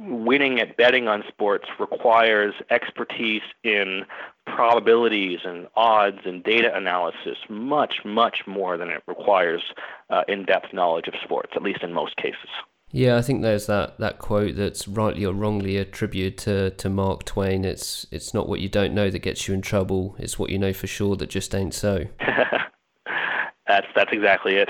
winning 0.00 0.60
at 0.60 0.76
betting 0.76 1.08
on 1.08 1.24
sports 1.28 1.68
requires 1.78 2.54
expertise 2.70 3.42
in 3.62 4.04
probabilities 4.46 5.40
and 5.44 5.66
odds 5.76 6.20
and 6.24 6.42
data 6.42 6.74
analysis 6.74 7.38
much, 7.48 8.04
much 8.04 8.42
more 8.46 8.76
than 8.76 8.90
it 8.90 9.02
requires 9.06 9.62
uh, 10.10 10.22
in 10.28 10.44
depth 10.44 10.72
knowledge 10.72 11.08
of 11.08 11.14
sports, 11.22 11.52
at 11.56 11.62
least 11.62 11.82
in 11.82 11.92
most 11.92 12.16
cases. 12.16 12.50
Yeah, 12.94 13.16
I 13.16 13.22
think 13.22 13.42
there's 13.42 13.66
that, 13.66 13.98
that 13.98 14.20
quote 14.20 14.54
that's 14.54 14.86
rightly 14.86 15.24
or 15.24 15.32
wrongly 15.32 15.78
attributed 15.78 16.38
to, 16.44 16.70
to 16.70 16.88
Mark 16.88 17.24
Twain. 17.24 17.64
It's 17.64 18.06
it's 18.12 18.32
not 18.32 18.48
what 18.48 18.60
you 18.60 18.68
don't 18.68 18.94
know 18.94 19.10
that 19.10 19.18
gets 19.18 19.48
you 19.48 19.54
in 19.54 19.62
trouble. 19.62 20.14
It's 20.16 20.38
what 20.38 20.50
you 20.50 20.60
know 20.60 20.72
for 20.72 20.86
sure 20.86 21.16
that 21.16 21.28
just 21.28 21.52
ain't 21.56 21.74
so. 21.74 22.04
that's 23.66 23.88
that's 23.96 24.12
exactly 24.12 24.54
it. 24.54 24.68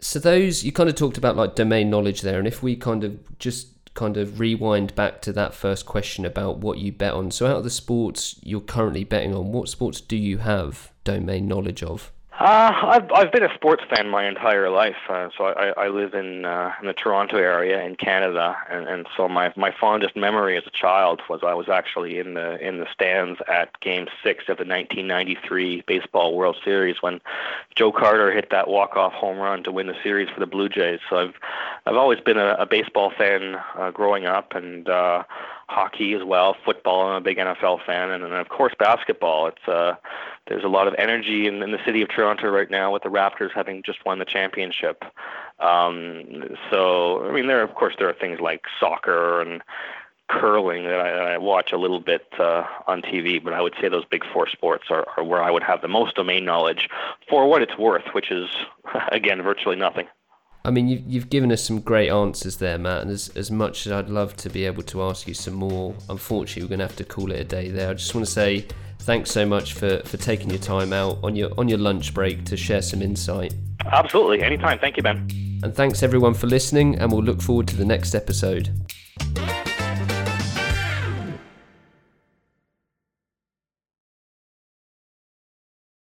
So 0.00 0.18
those 0.18 0.64
you 0.64 0.72
kind 0.72 0.88
of 0.88 0.94
talked 0.94 1.18
about 1.18 1.36
like 1.36 1.56
domain 1.56 1.90
knowledge 1.90 2.22
there, 2.22 2.38
and 2.38 2.48
if 2.48 2.62
we 2.62 2.74
kind 2.74 3.04
of 3.04 3.38
just 3.38 3.92
kind 3.92 4.16
of 4.16 4.40
rewind 4.40 4.94
back 4.94 5.20
to 5.20 5.32
that 5.34 5.52
first 5.52 5.84
question 5.84 6.24
about 6.24 6.60
what 6.60 6.78
you 6.78 6.90
bet 6.90 7.12
on. 7.12 7.30
So 7.30 7.48
out 7.48 7.58
of 7.58 7.64
the 7.64 7.70
sports 7.70 8.40
you're 8.42 8.62
currently 8.62 9.04
betting 9.04 9.34
on, 9.34 9.52
what 9.52 9.68
sports 9.68 10.00
do 10.00 10.16
you 10.16 10.38
have 10.38 10.90
domain 11.04 11.46
knowledge 11.46 11.82
of? 11.82 12.12
Uh, 12.38 12.72
I've 12.84 13.10
I've 13.10 13.32
been 13.32 13.42
a 13.42 13.52
sports 13.54 13.82
fan 13.90 14.08
my 14.08 14.24
entire 14.24 14.70
life. 14.70 14.94
Uh, 15.08 15.28
so 15.36 15.46
I, 15.46 15.70
I 15.76 15.88
live 15.88 16.14
in 16.14 16.44
uh, 16.44 16.70
in 16.80 16.86
the 16.86 16.92
Toronto 16.92 17.36
area 17.36 17.82
in 17.82 17.96
Canada, 17.96 18.56
and, 18.70 18.86
and 18.86 19.08
so 19.16 19.28
my 19.28 19.52
my 19.56 19.74
fondest 19.80 20.14
memory 20.14 20.56
as 20.56 20.62
a 20.64 20.70
child 20.70 21.20
was 21.28 21.40
I 21.42 21.54
was 21.54 21.68
actually 21.68 22.20
in 22.20 22.34
the 22.34 22.64
in 22.64 22.78
the 22.78 22.86
stands 22.92 23.40
at 23.48 23.80
Game 23.80 24.06
Six 24.22 24.42
of 24.42 24.58
the 24.58 24.64
1993 24.64 25.82
Baseball 25.88 26.36
World 26.36 26.56
Series 26.64 27.02
when 27.02 27.20
Joe 27.74 27.90
Carter 27.90 28.30
hit 28.30 28.50
that 28.50 28.68
walk 28.68 28.96
off 28.96 29.14
home 29.14 29.38
run 29.38 29.64
to 29.64 29.72
win 29.72 29.88
the 29.88 30.00
series 30.04 30.28
for 30.30 30.38
the 30.38 30.46
Blue 30.46 30.68
Jays. 30.68 31.00
So 31.10 31.16
I've 31.16 31.34
I've 31.86 31.96
always 31.96 32.20
been 32.20 32.38
a, 32.38 32.54
a 32.56 32.66
baseball 32.66 33.10
fan 33.18 33.56
uh, 33.76 33.90
growing 33.90 34.26
up, 34.26 34.54
and 34.54 34.88
uh, 34.88 35.24
hockey 35.68 36.14
as 36.14 36.24
well, 36.24 36.56
football. 36.64 37.08
I'm 37.08 37.16
a 37.16 37.20
big 37.20 37.36
NFL 37.36 37.84
fan, 37.84 38.10
and 38.10 38.24
then 38.24 38.32
of 38.32 38.48
course 38.48 38.72
basketball. 38.78 39.48
It's 39.48 39.68
uh, 39.68 39.94
there's 40.46 40.64
a 40.64 40.68
lot 40.68 40.88
of 40.88 40.94
energy 40.98 41.46
in, 41.46 41.62
in 41.62 41.72
the 41.72 41.84
city 41.84 42.02
of 42.02 42.08
Toronto 42.08 42.48
right 42.48 42.70
now 42.70 42.92
with 42.92 43.02
the 43.02 43.10
Raptors 43.10 43.52
having 43.54 43.82
just 43.82 44.04
won 44.04 44.18
the 44.18 44.24
championship. 44.24 45.04
Um, 45.60 46.56
so 46.70 47.28
I 47.28 47.32
mean, 47.32 47.46
there 47.46 47.62
of 47.62 47.74
course 47.74 47.94
there 47.98 48.08
are 48.08 48.14
things 48.14 48.40
like 48.40 48.62
soccer 48.80 49.42
and 49.42 49.62
curling 50.28 50.84
that 50.84 51.00
I, 51.00 51.34
I 51.34 51.38
watch 51.38 51.72
a 51.72 51.78
little 51.78 52.00
bit 52.00 52.26
uh, 52.38 52.64
on 52.86 53.02
TV, 53.02 53.42
but 53.42 53.52
I 53.52 53.60
would 53.60 53.74
say 53.80 53.88
those 53.88 54.04
big 54.04 54.24
four 54.32 54.48
sports 54.48 54.84
are, 54.90 55.06
are 55.16 55.24
where 55.24 55.42
I 55.42 55.50
would 55.50 55.62
have 55.62 55.80
the 55.80 55.88
most 55.88 56.16
domain 56.16 56.44
knowledge 56.44 56.88
for 57.28 57.48
what 57.48 57.62
it's 57.62 57.76
worth, 57.78 58.04
which 58.12 58.30
is 58.30 58.48
again 59.12 59.42
virtually 59.42 59.76
nothing. 59.76 60.06
I 60.68 60.70
mean, 60.70 60.86
you've, 60.86 61.02
you've 61.06 61.30
given 61.30 61.50
us 61.50 61.64
some 61.64 61.80
great 61.80 62.10
answers 62.10 62.58
there, 62.58 62.76
Matt, 62.76 63.00
and 63.00 63.10
as, 63.10 63.30
as 63.30 63.50
much 63.50 63.86
as 63.86 63.92
I'd 63.92 64.10
love 64.10 64.36
to 64.36 64.50
be 64.50 64.66
able 64.66 64.82
to 64.82 65.02
ask 65.02 65.26
you 65.26 65.32
some 65.32 65.54
more, 65.54 65.94
unfortunately, 66.10 66.64
we're 66.64 66.68
going 66.68 66.80
to 66.80 66.86
have 66.86 66.96
to 66.96 67.04
call 67.04 67.32
it 67.32 67.40
a 67.40 67.44
day 67.44 67.70
there. 67.70 67.88
I 67.88 67.94
just 67.94 68.14
want 68.14 68.26
to 68.26 68.30
say 68.30 68.66
thanks 68.98 69.30
so 69.30 69.46
much 69.46 69.72
for, 69.72 70.00
for 70.00 70.18
taking 70.18 70.50
your 70.50 70.58
time 70.58 70.92
out 70.92 71.20
on 71.22 71.34
your 71.34 71.50
on 71.56 71.68
your 71.68 71.78
lunch 71.78 72.12
break 72.12 72.44
to 72.44 72.56
share 72.58 72.82
some 72.82 73.00
insight. 73.00 73.54
Absolutely, 73.86 74.42
anytime. 74.42 74.78
Thank 74.78 74.98
you, 74.98 75.02
Ben. 75.02 75.26
And 75.62 75.74
thanks 75.74 76.02
everyone 76.02 76.34
for 76.34 76.48
listening, 76.48 76.98
and 76.98 77.10
we'll 77.10 77.24
look 77.24 77.40
forward 77.40 77.66
to 77.68 77.76
the 77.76 77.86
next 77.86 78.14
episode. 78.14 78.68